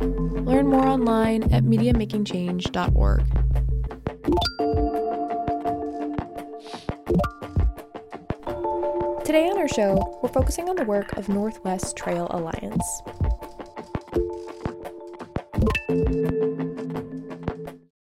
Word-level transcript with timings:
Learn 0.00 0.68
more 0.68 0.86
online 0.86 1.42
at 1.52 1.64
MediaMakingChange.org. 1.64 3.24
Today 9.24 9.48
on 9.48 9.58
our 9.58 9.68
show, 9.68 10.18
we're 10.22 10.30
focusing 10.30 10.68
on 10.68 10.76
the 10.76 10.84
work 10.84 11.12
of 11.18 11.28
Northwest 11.28 11.96
Trail 11.96 12.26
Alliance. 12.30 13.02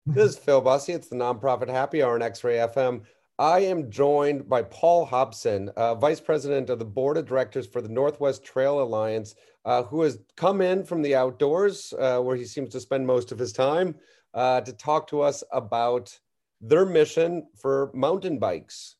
This 0.05 0.31
is 0.31 0.37
Phil 0.37 0.61
Busse. 0.61 0.93
It's 0.93 1.07
the 1.07 1.15
nonprofit 1.15 1.69
Happy 1.69 2.03
Hour 2.03 2.15
on 2.15 2.21
X 2.21 2.43
Ray 2.43 2.55
FM. 2.55 3.01
I 3.37 3.59
am 3.59 3.91
joined 3.91 4.47
by 4.47 4.61
Paul 4.61 5.05
Hobson, 5.05 5.69
uh, 5.75 5.95
Vice 5.95 6.21
President 6.21 6.69
of 6.69 6.79
the 6.79 6.85
Board 6.85 7.17
of 7.17 7.25
Directors 7.25 7.67
for 7.67 7.81
the 7.81 7.89
Northwest 7.89 8.45
Trail 8.45 8.81
Alliance, 8.81 9.35
uh, 9.65 9.83
who 9.83 10.03
has 10.03 10.19
come 10.37 10.61
in 10.61 10.85
from 10.85 11.01
the 11.01 11.15
outdoors, 11.15 11.93
uh, 11.99 12.19
where 12.19 12.37
he 12.37 12.45
seems 12.45 12.69
to 12.69 12.79
spend 12.79 13.05
most 13.05 13.33
of 13.33 13.39
his 13.39 13.51
time, 13.51 13.95
uh, 14.33 14.61
to 14.61 14.71
talk 14.71 15.07
to 15.07 15.21
us 15.21 15.43
about 15.51 16.17
their 16.61 16.85
mission 16.85 17.45
for 17.57 17.91
mountain 17.93 18.39
bikes. 18.39 18.95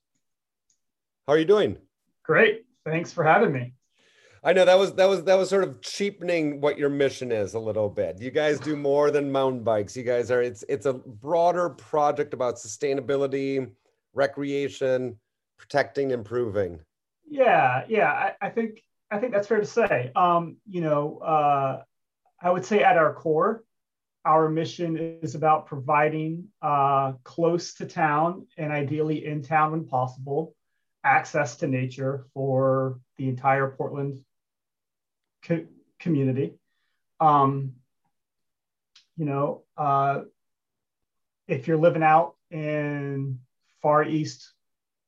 How 1.28 1.34
are 1.34 1.40
you 1.40 1.46
doing? 1.46 1.78
Great. 2.24 2.66
Thanks 2.84 3.14
for 3.14 3.24
having 3.24 3.54
me. 3.54 3.74
I 4.44 4.52
know 4.54 4.66
that 4.66 4.78
was 4.78 4.94
that 4.94 5.10
was 5.10 5.24
that 5.24 5.36
was 5.36 5.50
sort 5.50 5.64
of 5.64 5.82
cheapening 5.82 6.62
what 6.62 6.78
your 6.78 6.90
mission 6.90 7.32
is 7.32 7.56
a 7.56 7.60
little 7.60 7.90
bit. 7.90 8.22
You 8.22 8.30
guys 8.30 8.60
do 8.60 8.76
more 8.76 9.10
than 9.10 9.32
mountain 9.32 9.64
bikes. 9.64 9.98
You 9.98 10.04
guys 10.04 10.30
are 10.30 10.42
it's 10.42 10.64
it's 10.70 10.86
a 10.86 10.94
broader 10.94 11.70
project 11.70 12.34
about 12.36 12.58
sustainability 12.58 13.72
recreation, 14.16 15.20
protecting, 15.58 16.12
improving. 16.12 16.80
Yeah, 17.30 17.84
yeah, 17.88 18.12
I, 18.12 18.48
I 18.48 18.50
think 18.50 18.82
I 19.12 19.20
think 19.20 19.34
that's 19.34 19.48
fair 19.48 19.60
to 19.60 19.66
say. 19.66 20.12
Um, 20.16 20.58
you 20.68 20.82
know, 20.82 21.20
uh, 21.20 21.84
I 22.42 22.50
would 22.50 22.66
say 22.66 22.82
at 22.84 22.98
our 22.98 23.14
core, 23.14 23.64
our 24.26 24.50
mission 24.50 25.20
is 25.22 25.36
about 25.36 25.68
providing 25.68 26.48
uh, 26.62 27.14
close 27.24 27.76
to 27.76 27.86
town 27.86 28.48
and 28.58 28.72
ideally 28.72 29.26
in 29.26 29.44
town 29.44 29.72
when 29.72 29.86
possible 29.86 30.56
access 31.04 31.58
to 31.58 31.68
nature 31.68 32.26
for 32.34 33.00
the 33.18 33.30
entire 33.30 33.70
Portland 33.70 34.24
co- 35.44 35.68
community. 36.00 36.56
Um, 37.20 37.74
you 39.16 39.26
know, 39.26 39.64
uh, 39.78 40.22
if 41.48 41.68
you're 41.68 41.78
living 41.78 42.04
out 42.04 42.36
in 42.50 43.40
far 43.86 44.04
east 44.04 44.52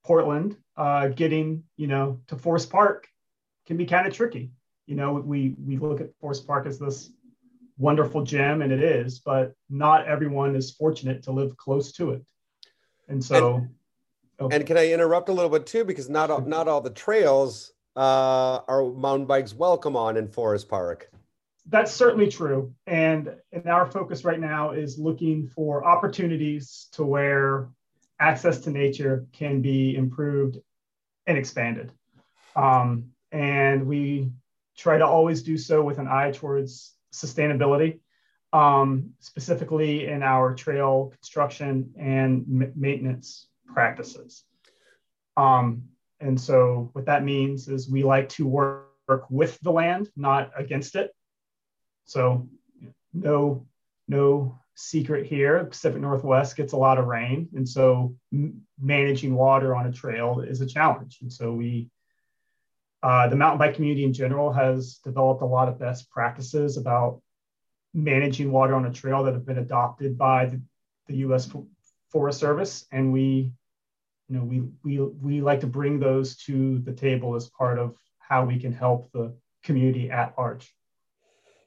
Portland, 0.05 0.55
uh, 0.77 1.07
getting 1.07 1.63
you 1.77 1.87
know 1.87 2.19
to 2.27 2.35
Forest 2.37 2.69
Park 2.69 3.07
can 3.65 3.75
be 3.75 3.87
kind 3.87 4.05
of 4.05 4.13
tricky. 4.13 4.51
You 4.85 4.95
know, 4.95 5.13
we 5.13 5.55
we 5.65 5.77
look 5.77 5.99
at 5.99 6.15
Forest 6.21 6.45
Park 6.45 6.67
as 6.67 6.77
this 6.77 7.09
wonderful 7.79 8.23
gem, 8.23 8.61
and 8.61 8.71
it 8.71 8.83
is, 8.83 9.17
but 9.17 9.53
not 9.67 10.07
everyone 10.07 10.55
is 10.55 10.69
fortunate 10.69 11.23
to 11.23 11.31
live 11.31 11.57
close 11.57 11.91
to 11.93 12.11
it. 12.11 12.23
And 13.07 13.23
so, 13.23 13.55
and, 13.55 13.69
oh. 14.39 14.49
and 14.51 14.63
can 14.67 14.77
I 14.77 14.91
interrupt 14.91 15.29
a 15.29 15.33
little 15.33 15.49
bit 15.49 15.65
too, 15.65 15.83
because 15.83 16.07
not 16.07 16.29
all, 16.29 16.41
not 16.41 16.67
all 16.67 16.81
the 16.81 16.91
trails 16.91 17.71
uh, 17.95 18.59
are 18.67 18.83
mountain 18.93 19.25
bikes 19.25 19.55
welcome 19.55 19.95
on 19.95 20.17
in 20.17 20.27
Forest 20.27 20.69
Park. 20.69 21.09
That's 21.65 21.91
certainly 21.91 22.27
true, 22.29 22.75
and 22.85 23.33
and 23.51 23.65
our 23.65 23.87
focus 23.87 24.23
right 24.23 24.39
now 24.39 24.69
is 24.69 24.99
looking 24.99 25.47
for 25.47 25.83
opportunities 25.83 26.89
to 26.91 27.03
where 27.03 27.69
access 28.19 28.59
to 28.59 28.69
nature 28.69 29.25
can 29.33 29.61
be 29.61 29.95
improved 29.95 30.57
and 31.25 31.37
expanded. 31.37 31.91
Um, 32.55 33.11
and 33.31 33.85
we 33.87 34.31
try 34.77 34.97
to 34.97 35.05
always 35.05 35.43
do 35.43 35.57
so 35.57 35.83
with 35.83 35.99
an 35.99 36.07
eye 36.07 36.31
towards 36.31 36.95
sustainability, 37.13 37.99
um, 38.53 39.11
specifically 39.19 40.07
in 40.07 40.23
our 40.23 40.55
trail 40.55 41.11
construction 41.11 41.93
and 41.97 42.45
m- 42.49 42.73
maintenance 42.75 43.47
practices. 43.73 44.43
Um, 45.35 45.83
and 46.19 46.39
so, 46.39 46.89
what 46.93 47.05
that 47.05 47.23
means 47.23 47.67
is 47.67 47.89
we 47.89 48.03
like 48.03 48.29
to 48.29 48.47
work, 48.47 48.87
work 49.07 49.25
with 49.29 49.59
the 49.59 49.71
land, 49.71 50.09
not 50.15 50.51
against 50.55 50.95
it. 50.95 51.11
So, 52.05 52.49
no, 53.13 53.67
no 54.07 54.59
secret 54.77 55.25
here. 55.25 55.65
Pacific 55.65 55.99
Northwest 55.99 56.55
gets 56.55 56.73
a 56.73 56.77
lot 56.77 56.99
of 56.99 57.07
rain, 57.07 57.49
and 57.55 57.67
so 57.67 58.15
managing 58.79 59.33
water 59.33 59.75
on 59.75 59.87
a 59.87 59.91
trail 59.91 60.39
is 60.39 60.61
a 60.61 60.67
challenge. 60.67 61.17
And 61.21 61.33
so 61.33 61.51
we, 61.51 61.89
uh, 63.01 63.27
the 63.27 63.35
mountain 63.35 63.57
bike 63.57 63.73
community 63.73 64.03
in 64.03 64.13
general, 64.13 64.53
has 64.53 64.99
developed 65.03 65.41
a 65.41 65.45
lot 65.45 65.67
of 65.67 65.79
best 65.79 66.11
practices 66.11 66.77
about 66.77 67.21
managing 67.93 68.51
water 68.51 68.75
on 68.75 68.85
a 68.85 68.93
trail 68.93 69.23
that 69.23 69.33
have 69.33 69.47
been 69.47 69.57
adopted 69.57 70.15
by 70.15 70.45
the, 70.45 70.61
the 71.07 71.15
U.S. 71.17 71.51
Forest 72.11 72.39
Service, 72.39 72.85
and 72.91 73.11
we, 73.11 73.51
you 74.29 74.37
know, 74.37 74.43
we 74.43 74.63
we 74.83 74.99
we 74.99 75.41
like 75.41 75.61
to 75.61 75.67
bring 75.67 75.99
those 75.99 76.37
to 76.43 76.77
the 76.79 76.93
table 76.93 77.35
as 77.35 77.49
part 77.49 77.79
of 77.79 77.95
how 78.19 78.45
we 78.45 78.59
can 78.59 78.71
help 78.71 79.11
the 79.11 79.35
community 79.63 80.11
at 80.11 80.35
large. 80.37 80.71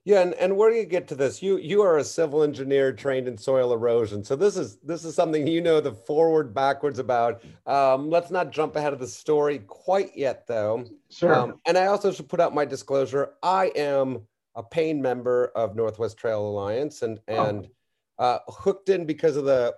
Yeah, 0.04 0.22
and, 0.22 0.32
and 0.34 0.56
where 0.56 0.70
do 0.70 0.76
you 0.76 0.86
get 0.86 1.08
to 1.08 1.14
this? 1.14 1.42
You 1.42 1.58
you 1.58 1.82
are 1.82 1.98
a 1.98 2.04
civil 2.04 2.42
engineer 2.42 2.90
trained 2.90 3.28
in 3.28 3.36
soil 3.36 3.72
erosion, 3.72 4.24
so 4.24 4.34
this 4.34 4.56
is 4.56 4.76
this 4.78 5.04
is 5.04 5.14
something 5.14 5.46
you 5.46 5.60
know 5.60 5.80
the 5.80 5.92
forward 5.92 6.54
backwards 6.54 6.98
about. 6.98 7.42
Um, 7.66 8.08
let's 8.08 8.30
not 8.30 8.50
jump 8.50 8.76
ahead 8.76 8.94
of 8.94 8.98
the 8.98 9.06
story 9.06 9.58
quite 9.58 10.16
yet, 10.16 10.46
though. 10.46 10.86
Sure. 11.10 11.34
Um, 11.34 11.60
and 11.66 11.76
I 11.76 11.86
also 11.86 12.12
should 12.12 12.30
put 12.30 12.40
out 12.40 12.54
my 12.54 12.64
disclosure. 12.64 13.34
I 13.42 13.72
am 13.76 14.22
a 14.54 14.62
paying 14.62 15.02
member 15.02 15.52
of 15.54 15.76
Northwest 15.76 16.16
Trail 16.16 16.46
Alliance, 16.48 17.02
and 17.02 17.20
oh. 17.28 17.44
and 17.44 17.68
oh. 18.18 18.24
uh, 18.24 18.38
hooked 18.48 18.88
in 18.88 19.04
because 19.04 19.36
of 19.36 19.44
the 19.44 19.76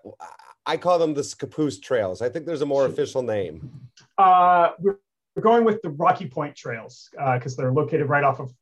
I 0.66 0.76
call 0.76 0.98
them 0.98 1.14
the 1.14 1.22
Scappoose 1.22 1.82
Trails. 1.82 2.22
I 2.22 2.28
think 2.28 2.46
there's 2.46 2.62
a 2.62 2.66
more 2.66 2.86
official 2.86 3.22
name. 3.22 3.70
Uh, 4.18 4.70
we're, 4.78 4.98
we're 5.34 5.42
going 5.42 5.64
with 5.64 5.82
the 5.82 5.90
Rocky 5.90 6.28
Point 6.28 6.54
Trails 6.54 7.08
because 7.12 7.58
uh, 7.58 7.62
they're 7.62 7.72
located 7.72 8.08
right 8.08 8.22
off 8.22 8.38
of 8.38 8.52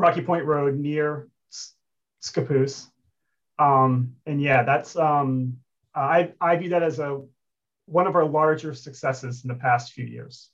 Rocky 0.00 0.22
Point 0.22 0.44
Road 0.44 0.78
near 0.78 1.28
Scappoose. 2.22 2.86
Um, 3.58 4.14
and 4.26 4.40
yeah, 4.40 4.62
that's 4.62 4.96
um, 4.96 5.58
I 5.94 6.32
I 6.40 6.56
view 6.56 6.70
that 6.70 6.82
as 6.82 6.98
a 6.98 7.22
one 7.86 8.06
of 8.06 8.16
our 8.16 8.24
larger 8.24 8.72
successes 8.72 9.44
in 9.44 9.48
the 9.48 9.54
past 9.54 9.92
few 9.92 10.06
years. 10.06 10.50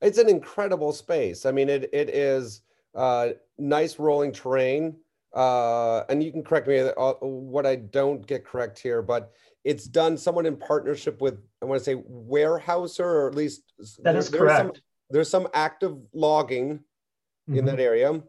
It's 0.00 0.18
an 0.18 0.28
incredible 0.28 0.92
space. 0.92 1.44
I 1.44 1.50
mean, 1.50 1.68
it 1.68 1.90
it 1.92 2.08
is 2.10 2.62
uh, 2.94 3.30
nice 3.58 3.98
rolling 3.98 4.32
terrain. 4.32 4.96
Uh, 5.34 6.04
and 6.08 6.22
you 6.22 6.32
can 6.32 6.42
correct 6.42 6.66
me 6.66 6.78
uh, 6.78 7.12
what 7.20 7.66
I 7.66 7.76
don't 7.76 8.26
get 8.26 8.46
correct 8.46 8.78
here, 8.78 9.02
but 9.02 9.32
it's 9.62 9.84
done 9.84 10.16
somewhat 10.16 10.46
in 10.46 10.56
partnership 10.56 11.20
with 11.20 11.38
I 11.60 11.66
want 11.66 11.80
to 11.80 11.84
say 11.84 11.96
Weyerhaeuser, 11.96 13.00
or 13.00 13.28
at 13.28 13.34
least 13.34 13.62
that 14.04 14.16
is 14.16 14.30
there, 14.30 14.40
correct. 14.40 14.58
There's 14.62 14.74
some, 14.74 14.82
there's 15.10 15.30
some 15.30 15.48
active 15.52 15.96
logging 16.14 16.78
mm-hmm. 16.78 17.58
in 17.58 17.64
that 17.66 17.80
area. 17.80 18.22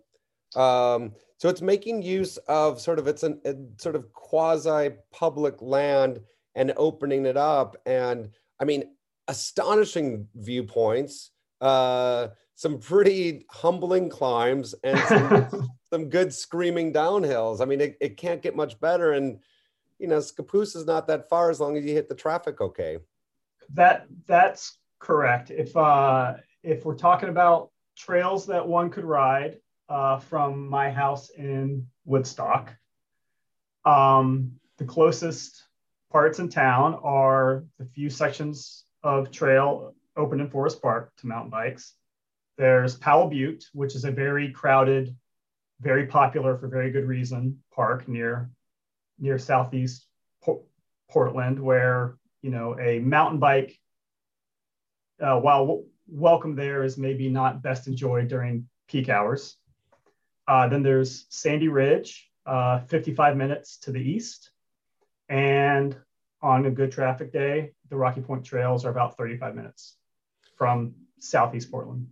Um, 0.56 1.14
so 1.38 1.48
it's 1.48 1.62
making 1.62 2.02
use 2.02 2.38
of 2.48 2.82
sort 2.82 3.00
of 3.00 3.08
it's 3.08 3.24
an, 3.24 3.40
a 3.46 3.56
sort 3.78 3.96
of 3.96 4.12
quasi 4.14 4.92
public 5.12 5.62
land 5.62 6.20
and 6.56 6.74
opening 6.76 7.26
it 7.26 7.38
up. 7.38 7.78
And 7.86 8.30
I 8.60 8.66
mean, 8.66 8.84
astonishing 9.28 10.28
viewpoints, 10.36 11.32
uh, 11.62 12.30
some 12.56 12.80
pretty 12.80 13.46
humbling 13.50 14.10
climbs, 14.10 14.76
and 14.84 15.00
some, 15.00 15.70
some 15.90 16.10
good 16.10 16.34
screaming 16.34 16.92
downhills. 16.92 17.62
I 17.62 17.66
mean, 17.66 17.80
it, 17.80 17.98
it 18.02 18.18
can't 18.18 18.42
get 18.42 18.56
much 18.56 18.78
better. 18.82 19.14
And 19.14 19.40
you 19.98 20.08
know, 20.08 20.18
Scappoose 20.18 20.76
is 20.76 20.86
not 20.86 21.08
that 21.08 21.30
far 21.30 21.50
as 21.50 21.60
long 21.60 21.78
as 21.78 21.86
you 21.86 21.94
hit 21.94 22.10
the 22.10 22.16
traffic 22.16 22.60
okay. 22.60 22.98
That 23.74 24.08
that's 24.28 24.78
correct. 25.00 25.52
If 25.52 25.76
uh, 25.78 26.36
if 26.64 26.86
we're 26.86 26.96
talking 26.96 27.30
about 27.30 27.72
trails 27.96 28.46
that 28.48 28.68
one 28.68 28.90
could 28.90 29.06
ride, 29.06 29.60
uh, 29.90 30.20
from 30.20 30.68
my 30.70 30.92
house 30.92 31.30
in 31.32 31.88
Woodstock. 32.06 32.74
Um, 33.86 34.52
the 34.78 34.86
closest 34.86 35.64
parts 36.12 36.40
in 36.40 36.50
town 36.50 37.00
are 37.04 37.66
the 37.78 37.86
few 37.86 38.10
sections 38.10 38.86
of 39.04 39.32
trail 39.32 39.94
open 40.16 40.40
in 40.40 40.50
Forest 40.50 40.82
Park 40.82 41.12
to 41.18 41.28
mountain 41.28 41.50
bikes. 41.50 41.96
There's 42.58 42.96
Powell 42.98 43.28
Butte, 43.30 43.66
which 43.74 43.96
is 43.96 44.06
a 44.06 44.12
very 44.12 44.52
crowded, 44.52 45.16
very 45.82 46.08
popular 46.08 46.58
for 46.58 46.68
very 46.68 46.92
good 46.92 47.06
reason 47.06 47.62
park 47.74 48.08
near 48.08 48.52
near 49.18 49.38
southeast 49.38 50.06
Portland, 51.10 51.60
where 51.60 52.18
you 52.42 52.52
know 52.52 52.78
a 52.80 53.00
mountain 53.00 53.40
bike, 53.40 53.80
uh, 55.22 55.40
while 55.40 55.66
w- 55.66 55.86
welcome 56.08 56.56
there, 56.56 56.84
is 56.84 56.98
maybe 56.98 57.30
not 57.30 57.62
best 57.62 57.88
enjoyed 57.88 58.28
during 58.28 58.68
peak 58.88 59.10
hours. 59.10 59.58
Uh, 60.50 60.68
then 60.68 60.82
there's 60.82 61.28
Sandy 61.30 61.68
Ridge, 61.68 62.28
uh, 62.48 62.80
55 62.88 63.38
minutes 63.38 63.78
to 63.78 63.92
the 63.92 64.02
east, 64.02 64.50
and 65.30 65.96
on 66.42 66.66
a 66.66 66.72
good 66.72 66.92
traffic 66.92 67.32
day, 67.32 67.74
the 67.90 67.96
Rocky 67.96 68.22
Point 68.22 68.44
trails 68.44 68.84
are 68.84 68.90
about 68.90 69.16
35 69.16 69.54
minutes 69.54 69.98
from 70.58 70.96
southeast 71.20 71.70
Portland. 71.70 72.08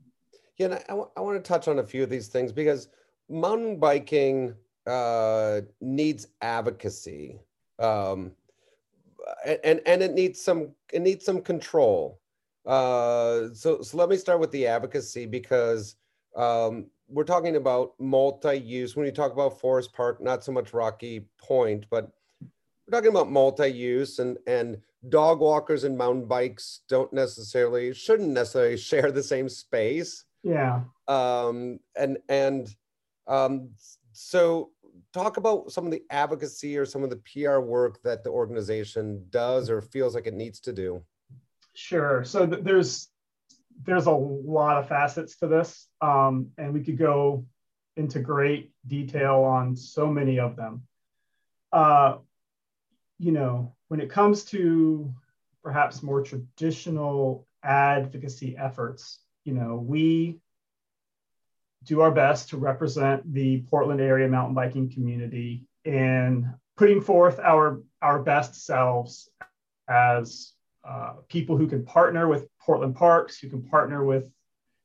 Yeah, 0.57 0.67
and 0.67 0.83
I, 0.87 1.19
want 1.19 1.43
to 1.43 1.47
touch 1.47 1.67
on 1.67 1.79
a 1.79 1.83
few 1.83 2.03
of 2.03 2.11
these 2.11 2.27
things 2.27 2.51
because 2.51 2.89
mountain 3.27 3.79
biking 3.79 4.53
uh, 4.85 5.61
needs 5.81 6.27
advocacy, 6.39 7.39
um, 7.79 8.33
and 9.63 9.81
and 9.87 10.03
it 10.03 10.13
needs 10.13 10.39
some 10.39 10.75
it 10.93 11.01
needs 11.01 11.25
some 11.25 11.41
control. 11.41 12.19
Uh, 12.67 13.49
so 13.53 13.81
so 13.81 13.97
let 13.97 14.09
me 14.09 14.17
start 14.17 14.39
with 14.39 14.51
the 14.51 14.67
advocacy 14.67 15.25
because 15.25 15.95
um, 16.35 16.87
we're 17.09 17.23
talking 17.23 17.55
about 17.55 17.93
multi-use. 17.99 18.95
When 18.95 19.05
you 19.05 19.11
talk 19.11 19.31
about 19.31 19.59
Forest 19.59 19.93
Park, 19.93 20.21
not 20.21 20.43
so 20.43 20.51
much 20.51 20.73
Rocky 20.73 21.25
Point, 21.37 21.85
but 21.89 22.11
we're 22.41 22.97
talking 22.97 23.11
about 23.11 23.31
multi-use 23.31 24.19
and 24.19 24.37
and 24.47 24.77
dog 25.09 25.39
walkers 25.39 25.83
and 25.83 25.97
mountain 25.97 26.25
bikes 26.25 26.81
don't 26.89 27.11
necessarily 27.13 27.93
shouldn't 27.93 28.29
necessarily 28.29 28.77
share 28.89 29.11
the 29.11 29.23
same 29.23 29.49
space. 29.49 30.25
Yeah. 30.43 30.81
Um 31.07 31.79
and 31.95 32.17
and 32.29 32.73
um 33.27 33.69
so 34.11 34.71
talk 35.13 35.37
about 35.37 35.71
some 35.71 35.85
of 35.85 35.91
the 35.91 36.03
advocacy 36.09 36.77
or 36.77 36.85
some 36.85 37.03
of 37.03 37.09
the 37.09 37.17
pr 37.17 37.59
work 37.59 38.01
that 38.03 38.23
the 38.23 38.29
organization 38.29 39.25
does 39.29 39.69
or 39.69 39.81
feels 39.81 40.15
like 40.15 40.27
it 40.27 40.33
needs 40.33 40.59
to 40.61 40.73
do. 40.73 41.03
Sure. 41.73 42.23
So 42.23 42.47
th- 42.47 42.63
there's 42.63 43.09
there's 43.83 44.07
a 44.07 44.11
lot 44.11 44.77
of 44.77 44.87
facets 44.87 45.37
to 45.37 45.47
this 45.47 45.87
um 46.01 46.49
and 46.57 46.73
we 46.73 46.83
could 46.83 46.97
go 46.97 47.45
into 47.95 48.19
great 48.19 48.71
detail 48.85 49.41
on 49.41 49.75
so 49.75 50.07
many 50.07 50.39
of 50.39 50.55
them. 50.55 50.83
Uh 51.71 52.17
you 53.19 53.31
know, 53.31 53.75
when 53.87 53.99
it 53.99 54.11
comes 54.11 54.43
to 54.45 55.11
perhaps 55.63 56.03
more 56.03 56.21
traditional 56.21 57.47
advocacy 57.63 58.55
efforts, 58.55 59.19
you 59.43 59.53
know, 59.53 59.75
we 59.75 60.39
do 61.83 62.01
our 62.01 62.11
best 62.11 62.49
to 62.49 62.57
represent 62.57 63.33
the 63.33 63.61
Portland 63.69 64.01
area 64.01 64.27
mountain 64.27 64.53
biking 64.53 64.91
community 64.91 65.65
in 65.85 66.53
putting 66.75 67.01
forth 67.01 67.39
our 67.39 67.81
our 68.01 68.21
best 68.21 68.65
selves 68.65 69.29
as 69.89 70.53
uh, 70.87 71.13
people 71.27 71.57
who 71.57 71.67
can 71.67 71.83
partner 71.83 72.27
with 72.27 72.47
Portland 72.61 72.95
Parks, 72.95 73.37
who 73.39 73.49
can 73.49 73.61
partner 73.63 74.05
with 74.05 74.31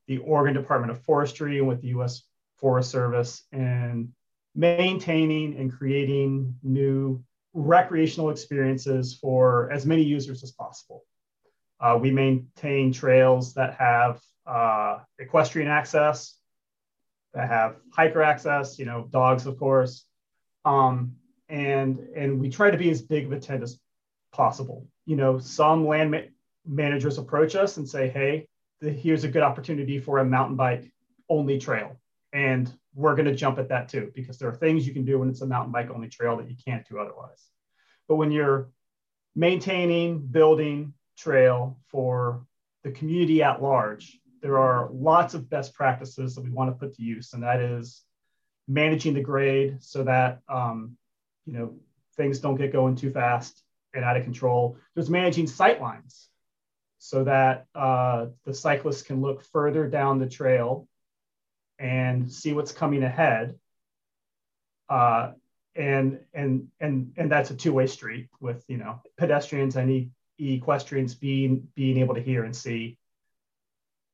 the 0.07 0.17
Oregon 0.17 0.53
Department 0.53 0.91
of 0.91 1.01
Forestry 1.03 1.59
and 1.59 1.67
with 1.67 1.81
the 1.81 1.89
U.S. 1.89 2.23
Forest 2.57 2.91
Service 2.91 3.43
in 3.51 4.13
maintaining 4.53 5.57
and 5.57 5.71
creating 5.71 6.55
new 6.61 7.23
recreational 7.53 8.29
experiences 8.29 9.17
for 9.19 9.71
as 9.71 9.85
many 9.85 10.03
users 10.03 10.43
as 10.43 10.51
possible. 10.51 11.03
Uh, 11.79 11.97
we 12.01 12.11
maintain 12.11 12.91
trails 12.91 13.53
that 13.53 13.75
have 13.75 14.21
uh, 14.45 14.99
equestrian 15.19 15.69
access, 15.69 16.35
that 17.33 17.47
have 17.49 17.77
hiker 17.93 18.21
access, 18.21 18.77
you 18.77 18.85
know, 18.85 19.07
dogs, 19.09 19.45
of 19.45 19.57
course. 19.57 20.05
Um, 20.65 21.15
and, 21.49 21.99
and 22.15 22.39
we 22.39 22.49
try 22.49 22.71
to 22.71 22.77
be 22.77 22.89
as 22.89 23.01
big 23.01 23.25
of 23.25 23.31
a 23.31 23.39
tent 23.39 23.63
as 23.63 23.79
possible. 24.33 24.85
You 25.05 25.15
know, 25.15 25.39
some 25.39 25.87
land 25.87 26.11
ma- 26.11 26.29
managers 26.65 27.17
approach 27.17 27.55
us 27.55 27.77
and 27.77 27.87
say, 27.87 28.09
hey, 28.09 28.47
the, 28.81 28.91
here's 28.91 29.23
a 29.23 29.29
good 29.29 29.43
opportunity 29.43 29.99
for 29.99 30.17
a 30.17 30.25
mountain 30.25 30.57
bike 30.57 30.91
only 31.29 31.57
trail. 31.57 31.99
And 32.33 32.71
we're 32.95 33.15
going 33.15 33.27
to 33.27 33.35
jump 33.35 33.59
at 33.59 33.69
that 33.69 33.87
too, 33.89 34.11
because 34.13 34.37
there 34.37 34.49
are 34.49 34.55
things 34.55 34.85
you 34.85 34.93
can 34.93 35.05
do 35.05 35.19
when 35.19 35.29
it's 35.29 35.41
a 35.41 35.45
mountain 35.45 35.71
bike 35.71 35.89
only 35.89 36.09
trail 36.09 36.35
that 36.37 36.49
you 36.49 36.55
can't 36.65 36.87
do 36.87 36.99
otherwise. 36.99 37.47
But 38.07 38.15
when 38.15 38.31
you're 38.31 38.69
maintaining, 39.35 40.19
building 40.19 40.93
trail 41.17 41.79
for 41.87 42.45
the 42.83 42.91
community 42.91 43.41
at 43.41 43.61
large, 43.61 44.19
there 44.41 44.57
are 44.57 44.89
lots 44.91 45.33
of 45.33 45.49
best 45.49 45.73
practices 45.73 46.35
that 46.35 46.43
we 46.43 46.49
want 46.49 46.69
to 46.69 46.75
put 46.77 46.95
to 46.95 47.01
use, 47.01 47.33
and 47.33 47.43
that 47.43 47.61
is 47.61 48.01
managing 48.67 49.13
the 49.13 49.21
grade 49.21 49.77
so 49.79 50.03
that 50.03 50.39
um, 50.49 50.97
you 51.45 51.53
know 51.53 51.75
things 52.17 52.39
don't 52.39 52.57
get 52.57 52.73
going 52.73 52.95
too 52.95 53.09
fast 53.09 53.62
and 53.93 54.03
out 54.03 54.17
of 54.17 54.23
control. 54.23 54.77
There's 54.95 55.09
managing 55.09 55.47
sight 55.47 55.81
lines 55.81 56.29
so 56.99 57.23
that 57.25 57.65
uh, 57.75 58.27
the 58.45 58.53
cyclist 58.53 59.05
can 59.05 59.21
look 59.21 59.43
further 59.43 59.87
down 59.87 60.19
the 60.19 60.27
trail 60.27 60.87
and 61.77 62.31
see 62.31 62.53
what's 62.53 62.71
coming 62.71 63.03
ahead. 63.03 63.55
Uh, 64.89 65.31
and 65.75 66.19
and 66.33 66.67
and 66.79 67.11
and 67.17 67.31
that's 67.31 67.49
a 67.49 67.55
two-way 67.55 67.87
street 67.87 68.29
with 68.39 68.63
you 68.67 68.77
know 68.77 69.01
pedestrians 69.17 69.75
and 69.75 70.11
equestrians 70.37 71.15
being 71.15 71.67
being 71.75 71.97
able 71.97 72.13
to 72.13 72.21
hear 72.21 72.43
and 72.43 72.55
see 72.55 72.97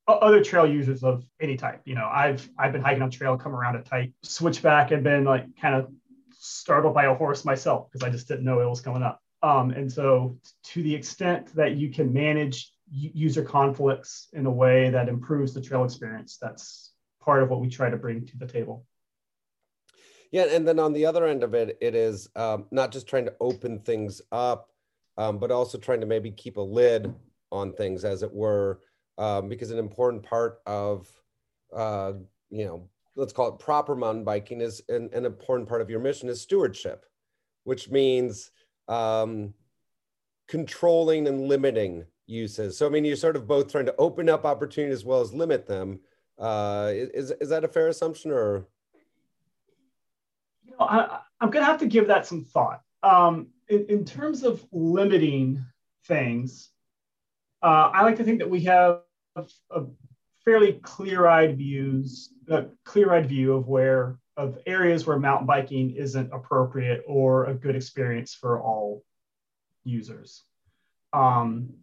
other 0.08 0.44
trail 0.44 0.66
users 0.66 1.04
of 1.04 1.24
any 1.40 1.58
type 1.58 1.82
you 1.86 1.96
know 1.96 2.10
i've 2.12 2.50
i've 2.58 2.72
been 2.72 2.82
hiking 2.82 3.02
on 3.02 3.12
trail 3.12 3.38
come 3.38 3.54
around 3.54 3.76
a 3.76 3.82
tight 3.82 4.14
switchback 4.24 4.92
and 4.92 5.04
been 5.04 5.24
like 5.24 5.46
kind 5.60 5.76
of 5.76 5.92
startled 6.32 6.94
by 6.94 7.06
a 7.06 7.14
horse 7.14 7.44
myself 7.46 7.92
because 7.92 8.08
i 8.08 8.10
just 8.10 8.28
didn't 8.28 8.46
know 8.46 8.60
it 8.62 8.70
was 8.70 8.82
coming 8.82 9.04
up 9.04 9.22
um, 9.42 9.72
and 9.72 9.92
so 9.92 10.38
to 10.64 10.84
the 10.84 10.94
extent 10.94 11.56
that 11.56 11.76
you 11.76 11.90
can 11.90 12.12
manage 12.12 12.72
user 12.92 13.44
conflicts 13.44 14.28
in 14.34 14.46
a 14.46 14.52
way 14.52 14.90
that 14.90 15.10
improves 15.10 15.54
the 15.54 15.62
trail 15.62 15.84
experience 15.84 16.38
that's 16.42 16.94
part 17.22 17.44
of 17.44 17.50
what 17.50 17.62
we 17.62 17.70
try 17.70 17.90
to 17.90 17.98
bring 17.98 18.26
to 18.26 18.38
the 18.38 18.48
table. 18.48 18.86
Yeah, 20.32 20.46
and 20.46 20.68
then 20.68 20.80
on 20.80 20.94
the 20.94 21.06
other 21.06 21.26
end 21.26 21.44
of 21.44 21.54
it, 21.54 21.78
it 21.82 21.96
is 21.96 22.30
um, 22.36 22.66
not 22.72 22.92
just 22.92 23.08
trying 23.08 23.26
to 23.26 23.36
open 23.40 23.80
things 23.80 24.22
up, 24.32 24.70
um, 25.18 25.40
but 25.40 25.52
also 25.52 25.78
trying 25.78 26.02
to 26.02 26.08
maybe 26.08 26.32
keep 26.32 26.58
a 26.58 26.62
lid 26.62 27.14
on 27.52 27.74
things, 27.74 28.06
as 28.06 28.22
it 28.22 28.32
were, 28.32 28.80
um, 29.18 29.50
because 29.50 29.72
an 29.72 29.80
important 29.80 30.24
part 30.24 30.60
of, 30.66 31.08
uh, 31.76 32.14
you 32.52 32.66
know, 32.66 32.88
let's 33.16 33.34
call 33.34 33.50
it 33.50 33.60
proper 33.60 33.96
mountain 33.96 34.24
biking 34.24 34.62
is 34.62 34.82
an, 34.88 35.10
an 35.14 35.26
important 35.26 35.68
part 35.68 35.82
of 35.82 35.90
your 35.90 36.00
mission 36.00 36.30
is 36.30 36.42
stewardship, 36.42 37.06
which 37.64 37.90
means 37.90 38.52
um, 38.90 39.54
controlling 40.48 41.28
and 41.28 41.48
limiting 41.48 42.06
uses. 42.26 42.78
So, 42.78 42.86
I 42.86 42.90
mean, 42.90 43.06
you're 43.06 43.16
sort 43.16 43.36
of 43.36 43.48
both 43.48 43.72
trying 43.72 43.86
to 43.86 43.96
open 43.98 44.28
up 44.28 44.46
opportunities 44.46 45.00
as 45.00 45.06
well 45.06 45.22
as 45.22 45.34
limit 45.34 45.66
them. 45.68 46.00
Uh, 46.38 46.92
is, 46.94 47.32
is 47.40 47.50
that 47.50 47.64
a 47.64 47.68
fair 47.68 47.88
assumption 47.88 48.32
or? 48.32 48.68
You 50.66 50.72
know, 50.72 50.86
I, 50.86 51.20
am 51.42 51.50
going 51.50 51.64
to 51.64 51.72
have 51.72 51.80
to 51.80 51.86
give 51.86 52.08
that 52.08 52.26
some 52.26 52.44
thought. 52.44 52.82
Um, 53.04 53.48
in, 53.70 53.86
in, 53.88 54.06
terms 54.06 54.44
of 54.44 54.66
limiting 54.72 55.64
things, 56.06 56.70
uh, 57.62 57.92
I 57.94 58.04
like 58.04 58.18
to 58.18 58.24
think 58.24 58.40
that 58.40 58.50
we 58.50 58.62
have 58.62 59.02
a, 59.36 59.44
a 59.72 59.86
fairly 60.44 60.74
clear-eyed 60.74 61.58
views, 61.58 62.34
a 62.50 62.66
clear-eyed 62.84 63.28
view 63.28 63.54
of 63.54 63.68
where 63.68 64.18
of 64.40 64.58
areas 64.66 65.06
where 65.06 65.20
mountain 65.20 65.46
biking 65.46 65.92
isn't 65.92 66.32
appropriate 66.32 67.04
or 67.06 67.46
a 67.46 67.54
good 67.54 67.76
experience 67.76 68.34
for 68.34 68.62
all 68.62 69.04
users. 69.84 70.44
Um, 71.12 71.74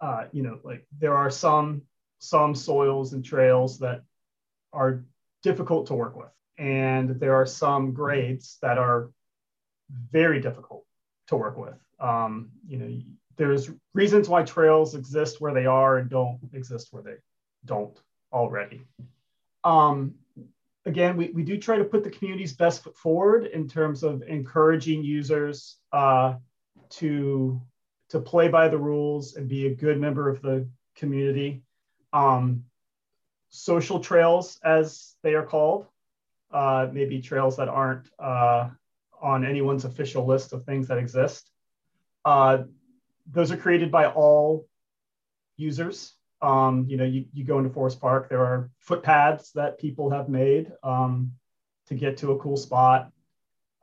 uh, 0.00 0.24
you 0.32 0.42
know, 0.42 0.58
like 0.64 0.86
there 0.98 1.14
are 1.14 1.30
some 1.30 1.82
some 2.18 2.54
soils 2.54 3.12
and 3.12 3.24
trails 3.24 3.78
that 3.78 4.02
are 4.72 5.04
difficult 5.42 5.86
to 5.86 5.94
work 5.94 6.16
with 6.16 6.34
and 6.58 7.20
there 7.20 7.34
are 7.34 7.46
some 7.46 7.92
grades 7.92 8.58
that 8.62 8.78
are 8.78 9.10
very 10.10 10.40
difficult 10.40 10.84
to 11.28 11.36
work 11.36 11.56
with. 11.56 11.78
Um, 12.00 12.50
you 12.66 12.78
know, 12.78 13.00
there's 13.36 13.70
reasons 13.94 14.28
why 14.28 14.42
trails 14.42 14.94
exist 14.94 15.40
where 15.40 15.54
they 15.54 15.66
are 15.66 15.98
and 15.98 16.10
don't 16.10 16.38
exist 16.52 16.88
where 16.90 17.02
they 17.02 17.16
don't 17.64 17.96
already. 18.32 18.82
Um, 19.64 20.14
again, 20.86 21.16
we, 21.16 21.30
we 21.30 21.42
do 21.42 21.58
try 21.58 21.76
to 21.78 21.84
put 21.84 22.04
the 22.04 22.10
community's 22.10 22.52
best 22.52 22.82
foot 22.82 22.96
forward 22.96 23.46
in 23.46 23.68
terms 23.68 24.02
of 24.02 24.22
encouraging 24.22 25.02
users 25.02 25.76
uh, 25.92 26.34
to, 26.90 27.60
to 28.10 28.20
play 28.20 28.48
by 28.48 28.68
the 28.68 28.78
rules 28.78 29.36
and 29.36 29.48
be 29.48 29.66
a 29.66 29.74
good 29.74 29.98
member 29.98 30.28
of 30.28 30.42
the 30.42 30.68
community. 30.96 31.62
Um, 32.12 32.64
social 33.48 34.00
trails, 34.00 34.58
as 34.64 35.14
they 35.22 35.34
are 35.34 35.46
called, 35.46 35.86
uh, 36.52 36.88
maybe 36.92 37.20
trails 37.20 37.56
that 37.56 37.68
aren't 37.68 38.08
uh, 38.18 38.68
on 39.20 39.44
anyone's 39.44 39.84
official 39.84 40.26
list 40.26 40.52
of 40.52 40.64
things 40.64 40.88
that 40.88 40.98
exist. 40.98 41.50
Uh, 42.24 42.64
those 43.30 43.50
are 43.50 43.56
created 43.56 43.90
by 43.90 44.06
all 44.06 44.66
users. 45.56 46.14
Um, 46.44 46.84
you 46.90 46.96
know, 46.98 47.08
you, 47.14 47.24
you 47.32 47.42
go 47.44 47.56
into 47.58 47.70
Forest 47.70 48.00
Park, 48.00 48.28
there 48.28 48.44
are 48.44 48.70
footpaths 48.78 49.52
that 49.52 49.78
people 49.78 50.10
have 50.10 50.28
made 50.28 50.70
um, 50.82 51.32
to 51.88 51.94
get 51.94 52.18
to 52.18 52.32
a 52.32 52.38
cool 52.38 52.58
spot. 52.58 53.10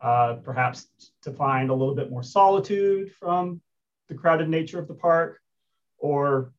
uh, 0.01 0.35
perhaps 0.43 0.87
to 1.21 1.31
find 1.31 1.69
a 1.69 1.73
little 1.73 1.95
bit 1.95 2.09
more 2.09 2.23
solitude 2.23 3.11
from 3.13 3.61
the 4.09 4.15
crowded 4.15 4.49
nature 4.49 4.79
of 4.79 4.87
the 4.87 4.93
park, 4.93 5.39
or 5.97 6.51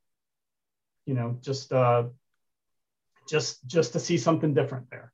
you 1.06 1.14
know, 1.14 1.36
just 1.40 1.72
uh, 1.72 2.04
just 3.28 3.66
just 3.66 3.92
to 3.92 4.00
see 4.00 4.16
something 4.16 4.54
different 4.54 4.88
there. 4.90 5.12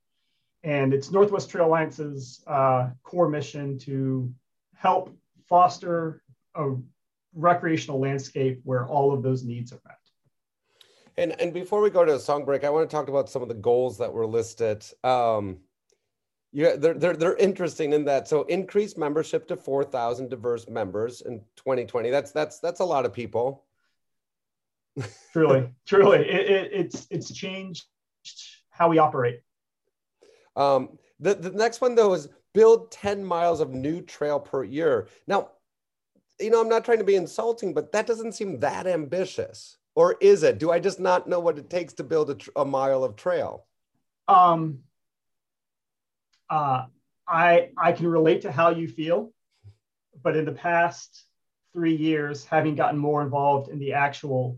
And 0.63 0.93
it's 0.93 1.11
Northwest 1.11 1.49
Trail 1.49 1.65
Alliance's 1.65 2.43
uh, 2.45 2.89
core 3.03 3.29
mission 3.29 3.79
to 3.79 4.31
help 4.75 5.15
foster 5.47 6.21
a 6.55 6.75
recreational 7.33 7.99
landscape 7.99 8.61
where 8.63 8.85
all 8.85 9.13
of 9.13 9.23
those 9.23 9.43
needs 9.43 9.71
are 9.73 9.81
met. 9.87 9.98
And 11.19 11.39
and 11.39 11.53
before 11.53 11.81
we 11.81 11.89
go 11.89 12.05
to 12.05 12.15
a 12.15 12.19
song 12.19 12.45
break, 12.45 12.63
I 12.63 12.69
want 12.69 12.89
to 12.89 12.95
talk 12.95 13.09
about 13.09 13.29
some 13.29 13.41
of 13.41 13.49
the 13.49 13.53
goals 13.53 13.97
that 13.97 14.11
were 14.11 14.25
listed. 14.25 14.85
Um, 15.03 15.59
yeah, 16.51 16.75
they're, 16.75 16.95
they're, 16.95 17.15
they're 17.15 17.35
interesting 17.35 17.93
in 17.93 18.05
that. 18.05 18.27
So 18.27 18.43
increase 18.43 18.97
membership 18.97 19.47
to 19.49 19.55
4,000 19.55 20.29
diverse 20.29 20.67
members 20.67 21.21
in 21.21 21.41
2020. 21.57 22.09
That's, 22.09 22.31
that's, 22.31 22.59
that's 22.59 22.79
a 22.79 22.85
lot 22.85 23.05
of 23.05 23.13
people. 23.13 23.65
truly, 25.31 25.69
truly. 25.85 26.27
It, 26.27 26.49
it, 26.49 26.71
it's, 26.73 27.07
it's 27.11 27.31
changed 27.31 27.85
how 28.71 28.89
we 28.89 28.97
operate. 28.97 29.41
Um, 30.55 30.97
the, 31.19 31.35
the 31.35 31.51
next 31.51 31.81
one 31.81 31.95
though 31.95 32.13
is 32.13 32.29
build 32.53 32.91
10 32.91 33.23
miles 33.23 33.59
of 33.59 33.69
new 33.69 34.01
trail 34.01 34.39
per 34.39 34.63
year. 34.63 35.07
Now, 35.27 35.51
you 36.39 36.49
know, 36.49 36.61
I'm 36.61 36.69
not 36.69 36.83
trying 36.83 36.97
to 36.97 37.03
be 37.03 37.15
insulting, 37.15 37.73
but 37.73 37.91
that 37.91 38.07
doesn't 38.07 38.31
seem 38.31 38.59
that 38.61 38.87
ambitious. 38.87 39.77
Or 39.99 40.15
is 40.21 40.43
it? 40.43 40.59
Do 40.59 40.71
I 40.71 40.79
just 40.79 41.01
not 41.01 41.27
know 41.27 41.41
what 41.41 41.57
it 41.57 41.69
takes 41.69 41.91
to 41.95 42.05
build 42.05 42.29
a, 42.29 42.61
a 42.61 42.63
mile 42.63 43.03
of 43.03 43.17
trail? 43.17 43.65
Um, 44.29 44.79
uh, 46.49 46.85
I 47.27 47.71
I 47.77 47.91
can 47.91 48.07
relate 48.07 48.43
to 48.43 48.51
how 48.53 48.69
you 48.69 48.87
feel, 48.87 49.33
but 50.23 50.37
in 50.37 50.45
the 50.45 50.53
past 50.53 51.25
three 51.73 51.97
years, 51.97 52.45
having 52.45 52.75
gotten 52.75 52.97
more 52.97 53.21
involved 53.21 53.67
in 53.67 53.77
the 53.77 53.91
actual 53.91 54.57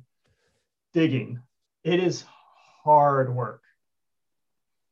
digging, 0.93 1.41
it 1.83 1.99
is 1.99 2.23
hard 2.83 3.33
work, 3.33 3.63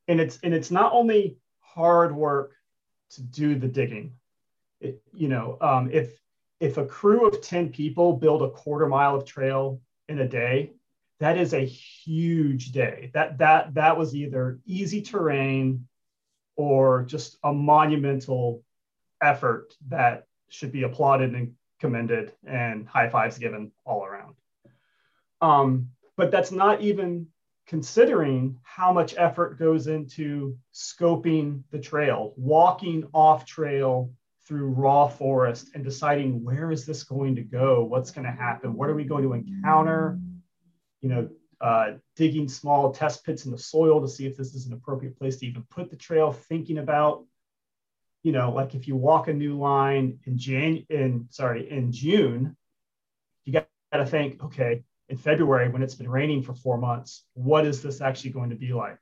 and 0.07 0.19
it's 0.19 0.39
and 0.41 0.55
it's 0.55 0.71
not 0.71 0.93
only 0.93 1.37
hard 1.59 2.11
work 2.11 2.55
to 3.11 3.21
do 3.21 3.53
the 3.53 3.67
digging. 3.67 4.13
It, 4.81 4.99
you 5.13 5.27
know, 5.27 5.59
um, 5.61 5.91
if 5.91 6.19
if 6.59 6.79
a 6.79 6.87
crew 6.87 7.27
of 7.27 7.39
ten 7.43 7.69
people 7.69 8.13
build 8.13 8.41
a 8.41 8.49
quarter 8.49 8.87
mile 8.87 9.15
of 9.15 9.25
trail 9.25 9.79
in 10.09 10.19
a 10.19 10.27
day, 10.27 10.73
that 11.19 11.37
is 11.37 11.53
a 11.53 11.65
huge 11.65 12.71
day. 12.71 13.11
That 13.13 13.37
that 13.37 13.75
that 13.75 13.97
was 13.97 14.15
either 14.15 14.59
easy 14.65 15.01
terrain 15.01 15.87
or 16.55 17.03
just 17.03 17.37
a 17.43 17.53
monumental 17.53 18.63
effort 19.21 19.73
that 19.87 20.25
should 20.49 20.71
be 20.71 20.83
applauded 20.83 21.35
and 21.35 21.53
commended 21.79 22.33
and 22.45 22.87
high 22.87 23.09
fives 23.09 23.37
given 23.37 23.71
all 23.85 24.03
around. 24.03 24.35
Um, 25.41 25.89
but 26.17 26.31
that's 26.31 26.51
not 26.51 26.81
even 26.81 27.27
considering 27.67 28.57
how 28.63 28.91
much 28.91 29.15
effort 29.17 29.59
goes 29.59 29.87
into 29.87 30.57
scoping 30.73 31.63
the 31.71 31.79
trail, 31.79 32.33
walking 32.35 33.07
off 33.13 33.45
trail 33.45 34.11
through 34.49 34.69
raw 34.69 35.07
forest 35.07 35.69
and 35.75 35.83
deciding 35.83 36.43
where 36.43 36.71
is 36.71 36.83
this 36.83 37.03
going 37.03 37.35
to 37.35 37.43
go? 37.43 37.83
What's 37.83 38.09
going 38.09 38.25
to 38.25 38.31
happen? 38.31 38.73
What 38.73 38.89
are 38.89 38.95
we 38.95 39.03
going 39.03 39.23
to 39.23 39.33
encounter? 39.33 40.17
You 41.01 41.09
know, 41.09 41.29
uh, 41.61 41.91
digging 42.15 42.49
small 42.49 42.91
test 42.91 43.23
pits 43.23 43.45
in 43.45 43.51
the 43.51 43.59
soil 43.59 44.01
to 44.01 44.07
see 44.07 44.25
if 44.25 44.35
this 44.35 44.55
is 44.55 44.65
an 44.65 44.73
appropriate 44.73 45.19
place 45.19 45.37
to 45.37 45.45
even 45.45 45.63
put 45.69 45.91
the 45.91 45.95
trail, 45.95 46.31
thinking 46.31 46.79
about, 46.79 47.25
you 48.23 48.31
know, 48.31 48.51
like 48.51 48.73
if 48.73 48.87
you 48.87 48.95
walk 48.95 49.27
a 49.27 49.33
new 49.33 49.55
line 49.55 50.17
in 50.25 50.35
Jan 50.35 50.83
in 50.89 51.27
sorry, 51.29 51.69
in 51.69 51.91
June, 51.91 52.57
you 53.45 53.53
got 53.53 53.67
to 53.93 54.05
think, 54.05 54.43
okay, 54.43 54.83
in 55.09 55.17
February 55.17 55.69
when 55.69 55.83
it's 55.83 55.95
been 55.95 56.09
raining 56.09 56.41
for 56.41 56.55
four 56.55 56.79
months, 56.79 57.23
what 57.33 57.67
is 57.67 57.83
this 57.83 58.01
actually 58.01 58.31
going 58.31 58.49
to 58.49 58.55
be 58.55 58.73
like? 58.73 58.99